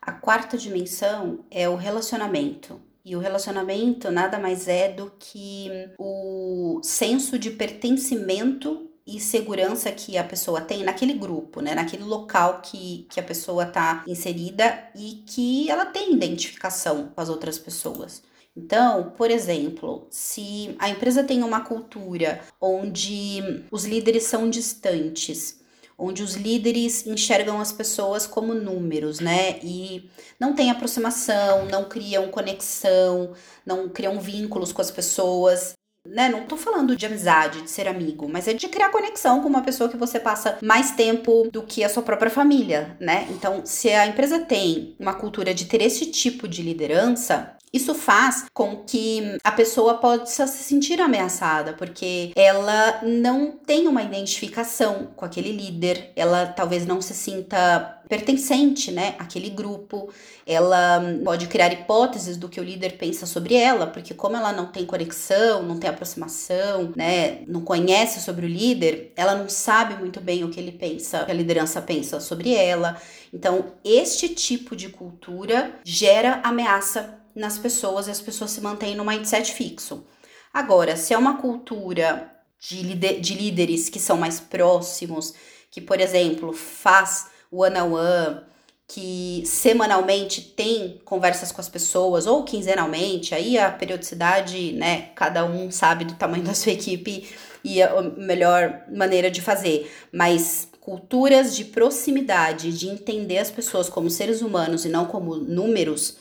A 0.07 0.13
quarta 0.13 0.57
dimensão 0.57 1.45
é 1.51 1.69
o 1.69 1.75
relacionamento. 1.75 2.81
E 3.05 3.17
o 3.17 3.19
relacionamento 3.19 4.09
nada 4.09 4.39
mais 4.39 4.69
é 4.69 4.89
do 4.89 5.13
que 5.19 5.69
o 5.99 6.81
senso 6.81 7.37
de 7.37 7.51
pertencimento 7.51 8.89
e 9.05 9.19
segurança 9.19 9.91
que 9.91 10.17
a 10.17 10.23
pessoa 10.23 10.61
tem 10.61 10.85
naquele 10.85 11.13
grupo, 11.15 11.61
né? 11.61 11.75
Naquele 11.75 12.05
local 12.05 12.61
que, 12.63 13.09
que 13.11 13.19
a 13.19 13.23
pessoa 13.23 13.65
está 13.65 14.05
inserida 14.07 14.89
e 14.95 15.25
que 15.27 15.69
ela 15.69 15.87
tem 15.87 16.13
identificação 16.13 17.09
com 17.13 17.21
as 17.21 17.29
outras 17.29 17.59
pessoas. 17.59 18.23
Então, 18.57 19.13
por 19.17 19.29
exemplo, 19.29 20.07
se 20.09 20.77
a 20.79 20.89
empresa 20.89 21.25
tem 21.25 21.43
uma 21.43 21.63
cultura 21.63 22.41
onde 22.61 23.67
os 23.73 23.85
líderes 23.85 24.23
são 24.23 24.49
distantes, 24.49 25.61
onde 25.99 26.23
os 26.23 26.35
líderes 26.35 27.07
enxergam 27.07 27.61
as 27.61 27.73
pessoas 27.73 28.27
como 28.27 28.55
números, 28.55 29.21
né? 29.21 29.59
E 29.63 30.11
não 30.39 30.55
tem 30.55 30.71
aproximação, 30.71 31.67
não 31.67 31.89
criam 31.89 32.29
conexão, 32.31 33.33
não 33.65 33.89
criam 33.89 34.21
vínculos 34.21 34.73
com 34.73 34.83
as 34.83 34.91
pessoas. 34.91 35.75
né? 36.09 36.29
Não 36.29 36.47
tô 36.47 36.57
falando 36.57 36.95
de 36.97 37.05
amizade, 37.05 37.63
de 37.63 37.71
ser 37.71 37.89
amigo, 37.89 38.29
mas 38.29 38.47
é 38.47 38.53
de 38.55 38.69
criar 38.69 38.91
conexão 38.91 39.43
com 39.43 39.49
uma 39.49 39.63
pessoa 39.65 39.91
que 39.91 39.97
você 39.97 40.21
passa 40.21 40.57
mais 40.63 40.93
tempo 40.93 41.49
do 41.53 41.65
que 41.65 41.83
a 41.83 41.89
sua 41.89 42.03
própria 42.03 42.31
família, 42.31 42.97
né? 43.01 43.27
Então, 43.31 43.67
se 43.67 43.89
a 43.91 44.07
empresa 44.07 44.39
tem 44.45 44.95
uma 45.01 45.15
cultura 45.15 45.53
de 45.53 45.65
ter 45.65 45.83
esse 45.83 46.07
tipo 46.07 46.47
de 46.47 46.63
liderança, 46.63 47.56
isso 47.77 47.95
faz 47.95 48.47
com 48.53 48.85
que 48.85 49.39
a 49.45 49.53
pessoa 49.53 49.95
possa 49.95 50.47
se 50.47 50.65
sentir 50.65 51.01
ameaçada, 51.01 51.73
porque 51.73 52.33
ela 52.35 53.01
não 53.03 53.53
tem 53.53 53.87
uma 53.87 54.03
identificação 54.03 55.09
com 55.15 55.25
aquele 55.25 55.53
líder, 55.53 56.13
ela 56.17 56.47
talvez 56.47 56.87
não 56.87 57.01
se 57.01 57.15
sinta 57.15 57.97
pertencente, 58.09 58.93
né, 58.93 59.15
àquele 59.19 59.51
grupo. 59.51 60.13
Ela 60.47 61.03
pode 61.25 61.47
criar 61.49 61.73
hipóteses 61.73 62.37
do 62.37 62.49
que 62.49 62.61
o 62.61 62.65
líder 62.65 62.97
pensa 62.97 63.27
sobre 63.27 63.55
ela, 63.55 63.87
porque 63.87 64.15
como 64.15 64.37
ela 64.37 64.53
não 64.53 64.67
tem 64.67 64.87
conexão, 64.87 65.63
não 65.63 65.79
tem 65.79 65.91
aproximação, 65.91 66.93
né, 66.97 67.41
não 67.49 67.63
conhece 67.63 68.21
sobre 68.21 68.47
o 68.47 68.49
líder, 68.49 69.13
ela 69.17 69.35
não 69.35 69.49
sabe 69.49 69.97
muito 69.97 70.21
bem 70.21 70.45
o 70.45 70.51
que 70.51 70.61
ele 70.61 70.73
pensa, 70.73 71.23
o 71.23 71.27
que 71.27 71.33
a 71.33 71.35
liderança 71.35 71.83
pensa 71.83 72.21
sobre 72.21 72.55
ela. 72.55 72.97
Então, 73.33 73.73
este 73.85 74.29
tipo 74.29 74.77
de 74.77 74.89
cultura 74.89 75.73
gera 75.85 76.41
ameaça 76.45 77.19
nas 77.37 77.59
pessoas 77.59 78.09
e 78.09 78.11
as 78.11 78.21
pessoas 78.21 78.51
se 78.51 78.61
mantêm 78.61 78.97
no 78.97 79.05
mindset 79.05 79.53
fixo. 79.53 80.05
Agora, 80.53 80.97
se 80.97 81.13
é 81.13 81.19
uma 81.19 81.37
cultura 81.37 82.31
de, 82.59 82.95
de 82.95 83.35
líderes 83.35 83.91
que 83.91 84.01
são 84.01 84.17
mais 84.17 84.41
próximos, 84.41 85.35
que, 85.71 85.81
por 85.81 86.01
exemplo, 86.01 86.53
faz 86.55 87.29
one-on-one, 87.53 88.41
que 88.89 89.43
semanalmente 89.45 90.41
tem 90.41 91.01
conversas 91.05 91.53
com 91.53 91.61
as 91.61 91.69
pessoas, 91.69 92.27
ou 92.27 92.45
quinzenalmente, 92.45 93.35
aí 93.35 93.59
a 93.59 93.71
periodicidade, 93.71 94.73
né, 94.73 95.11
cada 95.15 95.45
um 95.45 95.71
sabe 95.71 96.05
do 96.05 96.15
tamanho 96.15 96.45
da 96.45 96.55
sua 96.55 96.73
equipe 96.73 97.29
e 97.63 97.83
a 97.83 98.01
melhor 98.01 98.85
maneira 98.89 99.31
de 99.31 99.43
fazer, 99.43 99.93
mas 100.13 100.69
culturas 100.81 101.55
de 101.55 101.65
proximidade, 101.65 102.79
de 102.79 102.89
entender 102.89 103.39
as 103.39 103.51
pessoas 103.51 103.89
como 103.89 104.09
seres 104.09 104.41
humanos 104.41 104.85
e 104.85 104.89
não 104.89 105.05
como 105.07 105.35
números, 105.35 106.17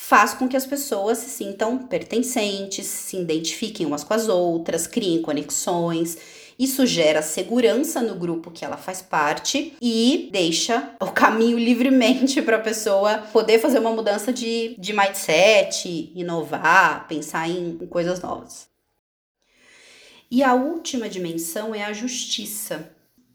faz 0.00 0.32
com 0.32 0.48
que 0.48 0.56
as 0.56 0.64
pessoas 0.64 1.18
se 1.18 1.28
sintam 1.28 1.76
pertencentes, 1.76 2.86
se 2.86 3.16
identifiquem 3.16 3.84
umas 3.84 4.04
com 4.04 4.14
as 4.14 4.28
outras, 4.28 4.86
criem 4.86 5.20
conexões. 5.20 6.16
Isso 6.56 6.86
gera 6.86 7.20
segurança 7.20 8.00
no 8.00 8.14
grupo 8.14 8.52
que 8.52 8.64
ela 8.64 8.76
faz 8.76 9.02
parte 9.02 9.74
e 9.82 10.30
deixa 10.32 10.94
o 11.00 11.06
caminho 11.10 11.58
livremente 11.58 12.40
para 12.40 12.56
a 12.56 12.60
pessoa 12.60 13.18
poder 13.32 13.58
fazer 13.58 13.80
uma 13.80 13.90
mudança 13.90 14.32
de, 14.32 14.76
de 14.78 14.92
mindset, 14.92 16.12
inovar, 16.14 17.06
pensar 17.08 17.50
em, 17.50 17.70
em 17.70 17.86
coisas 17.86 18.20
novas. 18.20 18.68
E 20.30 20.44
a 20.44 20.54
última 20.54 21.08
dimensão 21.08 21.74
é 21.74 21.84
a 21.84 21.92
justiça. 21.92 22.88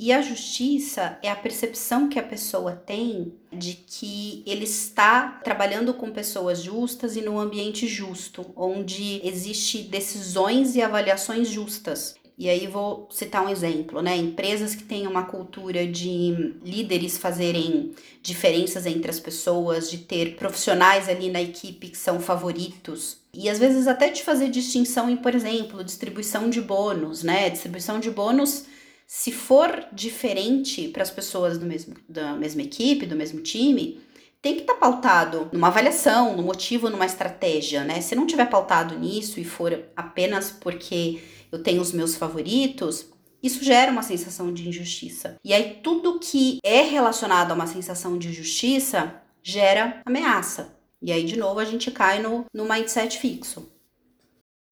E 0.05 0.11
a 0.11 0.21
justiça 0.21 1.17
é 1.23 1.31
a 1.31 1.35
percepção 1.35 2.09
que 2.09 2.19
a 2.19 2.23
pessoa 2.23 2.73
tem 2.73 3.31
de 3.49 3.75
que 3.75 4.43
ele 4.45 4.65
está 4.65 5.39
trabalhando 5.41 5.93
com 5.93 6.11
pessoas 6.11 6.61
justas 6.61 7.15
e 7.15 7.21
num 7.21 7.39
ambiente 7.39 7.87
justo, 7.87 8.45
onde 8.53 9.25
existe 9.25 9.81
decisões 9.81 10.75
e 10.75 10.81
avaliações 10.81 11.47
justas. 11.47 12.15
E 12.37 12.49
aí 12.49 12.67
vou 12.67 13.07
citar 13.09 13.45
um 13.45 13.49
exemplo, 13.49 14.01
né? 14.01 14.17
Empresas 14.17 14.75
que 14.75 14.83
têm 14.83 15.07
uma 15.07 15.23
cultura 15.23 15.87
de 15.87 16.53
líderes 16.61 17.17
fazerem 17.17 17.93
diferenças 18.21 18.85
entre 18.85 19.09
as 19.09 19.21
pessoas, 19.21 19.89
de 19.89 19.99
ter 19.99 20.35
profissionais 20.35 21.07
ali 21.07 21.31
na 21.31 21.41
equipe 21.41 21.87
que 21.87 21.97
são 21.97 22.19
favoritos. 22.19 23.19
E 23.33 23.49
às 23.49 23.57
vezes 23.57 23.87
até 23.87 24.09
de 24.09 24.21
fazer 24.21 24.49
distinção 24.49 25.09
em, 25.09 25.15
por 25.15 25.33
exemplo, 25.33 25.81
distribuição 25.81 26.49
de 26.49 26.59
bônus, 26.59 27.23
né? 27.23 27.49
Distribuição 27.49 28.01
de 28.01 28.11
bônus 28.11 28.65
se 29.07 29.31
for 29.31 29.85
diferente 29.91 30.87
para 30.87 31.03
as 31.03 31.11
pessoas 31.11 31.57
do 31.57 31.65
mesmo, 31.65 31.95
da 32.07 32.33
mesma 32.33 32.61
equipe, 32.61 33.05
do 33.05 33.15
mesmo 33.15 33.41
time, 33.41 34.01
tem 34.41 34.55
que 34.55 34.61
estar 34.61 34.73
tá 34.73 34.79
pautado 34.79 35.49
numa 35.53 35.67
avaliação, 35.67 36.35
no 36.35 36.43
motivo, 36.43 36.89
numa 36.89 37.05
estratégia, 37.05 37.83
né? 37.83 38.01
Se 38.01 38.15
não 38.15 38.27
tiver 38.27 38.49
pautado 38.49 38.97
nisso 38.99 39.39
e 39.39 39.45
for 39.45 39.85
apenas 39.95 40.51
porque 40.51 41.21
eu 41.51 41.63
tenho 41.63 41.81
os 41.81 41.91
meus 41.91 42.15
favoritos, 42.15 43.05
isso 43.41 43.63
gera 43.63 43.91
uma 43.91 44.03
sensação 44.03 44.53
de 44.53 44.67
injustiça. 44.67 45.37
E 45.43 45.53
aí 45.53 45.79
tudo 45.81 46.19
que 46.19 46.59
é 46.63 46.81
relacionado 46.81 47.51
a 47.51 47.55
uma 47.55 47.67
sensação 47.67 48.17
de 48.17 48.29
injustiça 48.29 49.21
gera 49.41 50.01
ameaça. 50.05 50.75
E 51.01 51.11
aí, 51.11 51.25
de 51.25 51.37
novo, 51.37 51.59
a 51.59 51.65
gente 51.65 51.91
cai 51.91 52.21
no, 52.21 52.45
no 52.53 52.63
mindset 52.63 53.19
fixo. 53.19 53.69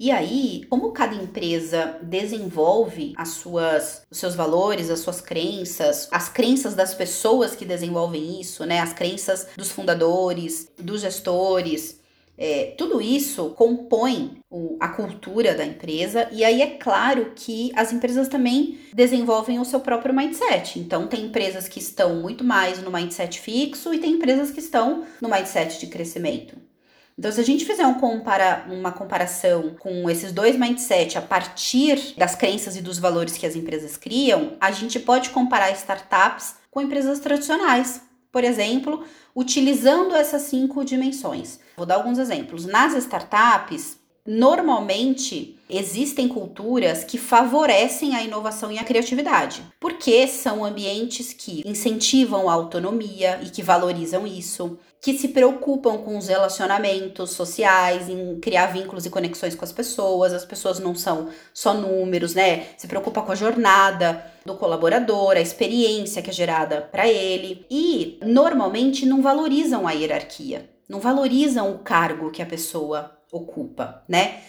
E 0.04 0.10
aí, 0.10 0.66
como 0.68 0.92
cada 0.94 1.14
empresa 1.14 2.00
desenvolve 2.02 3.14
as 3.16 3.30
suas, 3.30 4.02
os 4.10 4.18
seus 4.18 4.34
valores, 4.34 4.90
as 4.90 5.02
suas 5.02 5.22
crenças, 5.22 6.08
as 6.10 6.28
crenças 6.28 6.74
das 6.74 6.96
pessoas 6.96 7.56
que 7.56 7.64
desenvolvem 7.64 8.42
isso, 8.42 8.66
né? 8.66 8.80
As 8.80 8.94
crenças 8.94 9.50
dos 9.56 9.70
fundadores, 9.70 10.72
dos 10.76 11.02
gestores, 11.02 12.00
é, 12.36 12.74
tudo 12.80 13.00
isso 13.00 13.52
compõe 13.52 14.40
o, 14.50 14.76
a 14.80 14.88
cultura 14.88 15.54
da 15.54 15.64
empresa, 15.64 16.28
e 16.32 16.44
aí 16.44 16.64
é 16.64 16.78
claro 16.78 17.34
que 17.36 17.72
as 17.76 17.94
empresas 17.94 18.28
também 18.28 18.80
desenvolvem 18.96 19.60
o 19.60 19.66
seu 19.66 19.82
próprio 19.82 20.16
mindset. 20.16 20.80
Então, 20.80 21.06
tem 21.06 21.26
empresas 21.26 21.68
que 21.68 21.78
estão 21.78 22.16
muito 22.16 22.44
mais 22.44 22.82
no 22.82 22.90
mindset 22.90 23.40
fixo 23.40 23.94
e 23.94 24.00
tem 24.00 24.14
empresas 24.14 24.50
que 24.50 24.62
estão 24.62 25.06
no 25.22 25.30
mindset 25.30 25.80
de 25.80 25.86
crescimento. 25.86 26.71
Então, 27.18 27.32
se 27.32 27.40
a 27.40 27.44
gente 27.44 27.66
fizer 27.66 27.86
um 27.86 27.96
compara 27.96 28.66
uma 28.70 28.92
comparação 28.92 29.76
com 29.80 30.10
esses 30.10 30.32
dois 30.32 30.58
mindset 30.58 31.18
a 31.18 31.22
partir 31.22 32.14
das 32.18 32.36
crenças 32.36 32.76
e 32.76 32.82
dos 32.82 32.98
valores 32.98 33.38
que 33.38 33.46
as 33.46 33.56
empresas 33.56 33.98
criam, 33.98 34.54
a 34.60 34.72
gente 34.72 35.00
pode 35.00 35.30
comparar 35.30 35.72
startups 35.72 36.56
com 36.70 36.82
empresas 36.82 37.20
tradicionais. 37.20 38.02
Por 38.32 38.44
exemplo, 38.44 39.06
utilizando 39.36 40.16
essas 40.16 40.44
cinco 40.44 40.86
dimensões. 40.86 41.60
Vou 41.76 41.86
dar 41.86 41.96
alguns 41.96 42.18
exemplos. 42.18 42.66
Nas 42.66 42.94
startups, 42.94 44.00
Normalmente 44.26 45.58
existem 45.72 46.28
culturas 46.28 47.04
que 47.04 47.18
favorecem 47.18 48.16
a 48.16 48.24
inovação 48.24 48.72
e 48.72 48.78
a 48.78 48.84
criatividade, 48.84 49.64
porque 49.80 50.28
são 50.28 50.64
ambientes 50.64 51.34
que 51.34 51.64
incentivam 51.66 52.50
a 52.50 52.54
autonomia 52.54 53.40
e 53.44 53.50
que 53.50 53.64
valorizam 53.64 54.28
isso, 54.28 54.78
que 55.02 55.18
se 55.18 55.30
preocupam 55.30 55.98
com 55.98 56.16
os 56.16 56.28
relacionamentos 56.28 57.32
sociais, 57.32 58.08
em 58.08 58.40
criar 58.40 58.68
vínculos 58.68 59.06
e 59.06 59.10
conexões 59.10 59.56
com 59.56 59.66
as 59.66 59.72
pessoas. 59.72 60.32
As 60.32 60.46
pessoas 60.46 60.80
não 60.80 60.94
são 60.94 61.30
só 61.54 61.74
números, 61.74 62.36
né? 62.36 62.68
Se 62.78 62.88
preocupa 62.88 63.24
com 63.24 63.32
a 63.32 63.36
jornada 63.36 64.24
do 64.46 64.56
colaborador, 64.56 65.32
a 65.32 65.42
experiência 65.42 66.22
que 66.22 66.30
é 66.30 66.34
gerada 66.34 66.82
para 66.82 67.08
ele 67.08 67.66
e 67.70 68.20
normalmente 68.24 69.06
não 69.06 69.24
valorizam 69.24 69.88
a 69.88 69.92
hierarquia, 69.92 70.70
não 70.88 71.00
valorizam 71.00 71.72
o 71.72 71.80
cargo 71.80 72.30
que 72.30 72.42
a 72.42 72.46
pessoa 72.46 73.18
ocupa, 73.32 74.04
né? 74.08 74.42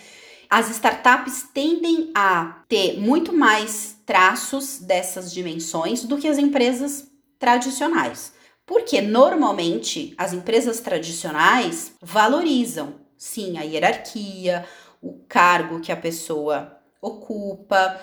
As 0.54 0.68
startups 0.68 1.44
tendem 1.54 2.10
a 2.14 2.62
ter 2.68 3.00
muito 3.00 3.32
mais 3.32 3.96
traços 4.04 4.80
dessas 4.80 5.32
dimensões 5.32 6.04
do 6.04 6.18
que 6.18 6.28
as 6.28 6.36
empresas 6.36 7.08
tradicionais. 7.38 8.34
Porque 8.66 9.00
normalmente 9.00 10.12
as 10.18 10.34
empresas 10.34 10.78
tradicionais 10.80 11.94
valorizam, 12.02 12.96
sim, 13.16 13.56
a 13.56 13.62
hierarquia, 13.62 14.66
o 15.00 15.24
cargo 15.26 15.80
que 15.80 15.90
a 15.90 15.96
pessoa 15.96 16.76
ocupa. 17.00 17.98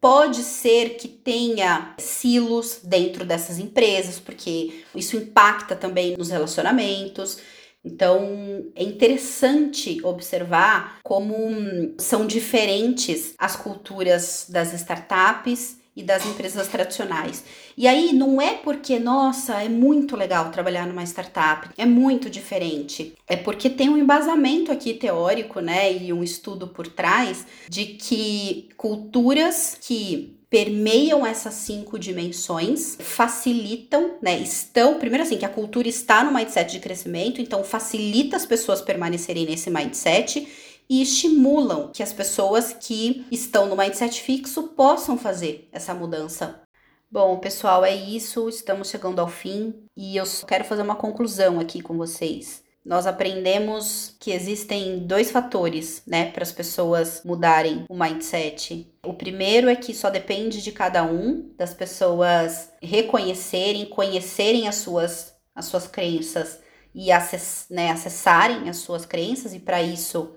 Pode 0.00 0.44
ser 0.44 0.90
que 0.90 1.08
tenha 1.08 1.96
silos 1.98 2.78
dentro 2.80 3.24
dessas 3.24 3.58
empresas, 3.58 4.20
porque 4.20 4.84
isso 4.94 5.16
impacta 5.16 5.74
também 5.74 6.16
nos 6.16 6.30
relacionamentos. 6.30 7.38
Então, 7.84 8.66
é 8.74 8.82
interessante 8.82 10.04
observar 10.04 10.98
como 11.02 11.94
são 11.98 12.26
diferentes 12.26 13.34
as 13.38 13.56
culturas 13.56 14.46
das 14.48 14.72
startups 14.74 15.78
e 15.98 16.02
das 16.02 16.24
empresas 16.24 16.68
tradicionais. 16.68 17.44
E 17.76 17.88
aí 17.88 18.12
não 18.12 18.40
é 18.40 18.54
porque, 18.54 19.00
nossa, 19.00 19.60
é 19.60 19.68
muito 19.68 20.16
legal 20.16 20.48
trabalhar 20.52 20.86
numa 20.86 21.02
startup, 21.02 21.68
é 21.76 21.84
muito 21.84 22.30
diferente. 22.30 23.14
É 23.26 23.36
porque 23.36 23.68
tem 23.68 23.88
um 23.88 23.98
embasamento 23.98 24.70
aqui 24.70 24.94
teórico, 24.94 25.58
né, 25.58 25.92
e 25.92 26.12
um 26.12 26.22
estudo 26.22 26.68
por 26.68 26.86
trás 26.86 27.44
de 27.68 27.84
que 27.84 28.68
culturas 28.76 29.76
que 29.80 30.37
permeiam 30.50 31.26
essas 31.26 31.54
cinco 31.54 31.98
dimensões, 31.98 32.96
facilitam, 33.00 34.16
né? 34.22 34.38
Estão, 34.38 34.98
primeiro 34.98 35.24
assim, 35.24 35.36
que 35.36 35.44
a 35.44 35.50
cultura 35.50 35.88
está 35.88 36.24
no 36.24 36.32
mindset 36.32 36.72
de 36.72 36.80
crescimento, 36.80 37.40
então 37.40 37.62
facilita 37.62 38.36
as 38.36 38.46
pessoas 38.46 38.80
permanecerem 38.80 39.44
nesse 39.44 39.70
mindset 39.70 40.48
e 40.88 41.02
estimulam 41.02 41.90
que 41.92 42.02
as 42.02 42.14
pessoas 42.14 42.72
que 42.72 43.26
estão 43.30 43.66
no 43.66 43.76
mindset 43.76 44.22
fixo 44.22 44.68
possam 44.68 45.18
fazer 45.18 45.68
essa 45.70 45.92
mudança. 45.92 46.62
Bom, 47.10 47.38
pessoal, 47.38 47.84
é 47.84 47.94
isso, 47.94 48.48
estamos 48.48 48.88
chegando 48.88 49.18
ao 49.18 49.28
fim 49.28 49.74
e 49.96 50.16
eu 50.16 50.24
quero 50.46 50.64
fazer 50.64 50.82
uma 50.82 50.96
conclusão 50.96 51.60
aqui 51.60 51.82
com 51.82 51.96
vocês. 51.96 52.62
Nós 52.88 53.06
aprendemos 53.06 54.16
que 54.18 54.30
existem 54.30 55.00
dois 55.00 55.30
fatores, 55.30 56.02
né, 56.06 56.30
para 56.30 56.42
as 56.42 56.50
pessoas 56.50 57.20
mudarem 57.22 57.84
o 57.86 57.94
mindset. 57.94 58.90
O 59.04 59.12
primeiro 59.12 59.68
é 59.68 59.76
que 59.76 59.92
só 59.92 60.08
depende 60.08 60.62
de 60.62 60.72
cada 60.72 61.04
um, 61.04 61.52
das 61.54 61.74
pessoas 61.74 62.70
reconhecerem, 62.80 63.84
conhecerem 63.84 64.66
as 64.66 64.76
suas, 64.76 65.34
as 65.54 65.66
suas 65.66 65.86
crenças 65.86 66.60
e 66.94 67.12
acess, 67.12 67.66
né, 67.68 67.90
acessarem 67.90 68.70
as 68.70 68.78
suas 68.78 69.04
crenças, 69.04 69.52
e 69.52 69.58
para 69.58 69.82
isso 69.82 70.34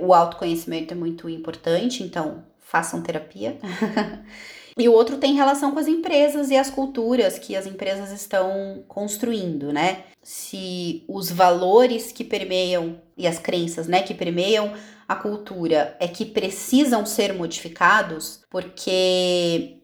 o 0.00 0.14
autoconhecimento 0.14 0.94
é 0.94 0.96
muito 0.96 1.28
importante, 1.28 2.04
então 2.04 2.46
façam 2.60 3.02
terapia. 3.02 3.58
E 4.78 4.88
o 4.88 4.92
outro 4.92 5.18
tem 5.18 5.34
relação 5.34 5.72
com 5.72 5.78
as 5.78 5.86
empresas 5.86 6.50
e 6.50 6.56
as 6.56 6.70
culturas 6.70 7.38
que 7.38 7.54
as 7.54 7.66
empresas 7.66 8.10
estão 8.10 8.84
construindo, 8.88 9.72
né? 9.72 10.04
Se 10.22 11.04
os 11.08 11.30
valores 11.30 12.10
que 12.10 12.24
permeiam 12.24 13.00
e 13.16 13.26
as 13.26 13.38
crenças, 13.38 13.86
né, 13.86 14.02
que 14.02 14.14
permeiam 14.14 14.72
a 15.06 15.14
cultura 15.14 15.96
é 16.00 16.08
que 16.08 16.24
precisam 16.24 17.04
ser 17.04 17.34
modificados, 17.34 18.40
porque 18.48 19.82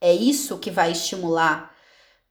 é 0.00 0.12
isso 0.12 0.58
que 0.58 0.70
vai 0.70 0.92
estimular 0.92 1.74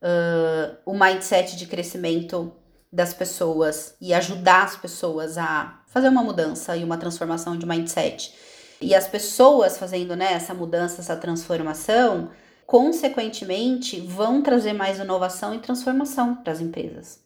uh, 0.02 0.78
o 0.86 0.94
mindset 0.94 1.56
de 1.56 1.66
crescimento 1.66 2.54
das 2.92 3.14
pessoas 3.14 3.96
e 4.02 4.14
ajudar 4.14 4.64
as 4.64 4.76
pessoas 4.76 5.38
a 5.38 5.82
fazer 5.88 6.10
uma 6.10 6.24
mudança 6.24 6.76
e 6.76 6.84
uma 6.84 6.98
transformação 6.98 7.58
de 7.58 7.66
mindset 7.66 8.34
e 8.82 8.96
as 8.96 9.08
pessoas 9.08 9.78
fazendo 9.78 10.16
né, 10.16 10.34
essa 10.34 10.54
mudança, 10.54 11.02
essa 11.02 11.16
transformação, 11.16 12.30
consequentemente 12.66 14.00
vão 14.00 14.42
trazer 14.42 14.74
mais 14.74 15.00
inovação 15.00 15.56
e 15.56 15.60
transformação 15.60 16.36
para 16.36 16.54
as 16.54 16.62
empresas. 16.62 17.20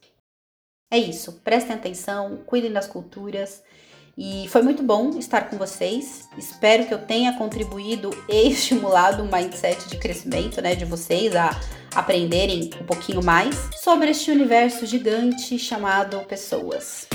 É 0.92 0.98
isso, 0.98 1.42
prestem 1.44 1.76
atenção, 1.76 2.40
cuidem 2.46 2.72
das 2.72 2.88
culturas. 2.88 3.64
E 4.16 4.48
foi 4.50 4.62
muito 4.62 4.84
bom 4.84 5.10
estar 5.18 5.50
com 5.50 5.58
vocês. 5.58 6.30
Espero 6.38 6.86
que 6.86 6.94
eu 6.94 7.00
tenha 7.00 7.36
contribuído 7.36 8.12
e 8.30 8.46
estimulado 8.50 9.24
o 9.24 9.32
mindset 9.32 9.90
de 9.90 9.98
crescimento 9.98 10.62
né, 10.62 10.76
de 10.76 10.86
vocês 10.86 11.36
a 11.36 11.50
aprenderem 11.96 12.70
um 12.80 12.86
pouquinho 12.86 13.24
mais 13.24 13.70
sobre 13.82 14.12
este 14.12 14.32
universo 14.32 14.86
gigante 14.86 15.58
chamado 15.58 16.20
pessoas. 16.22 17.08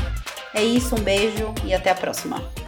É 0.52 0.62
isso, 0.62 0.96
um 0.96 1.00
beijo 1.00 1.54
e 1.64 1.72
até 1.72 1.90
a 1.90 1.94
próxima. 1.94 2.67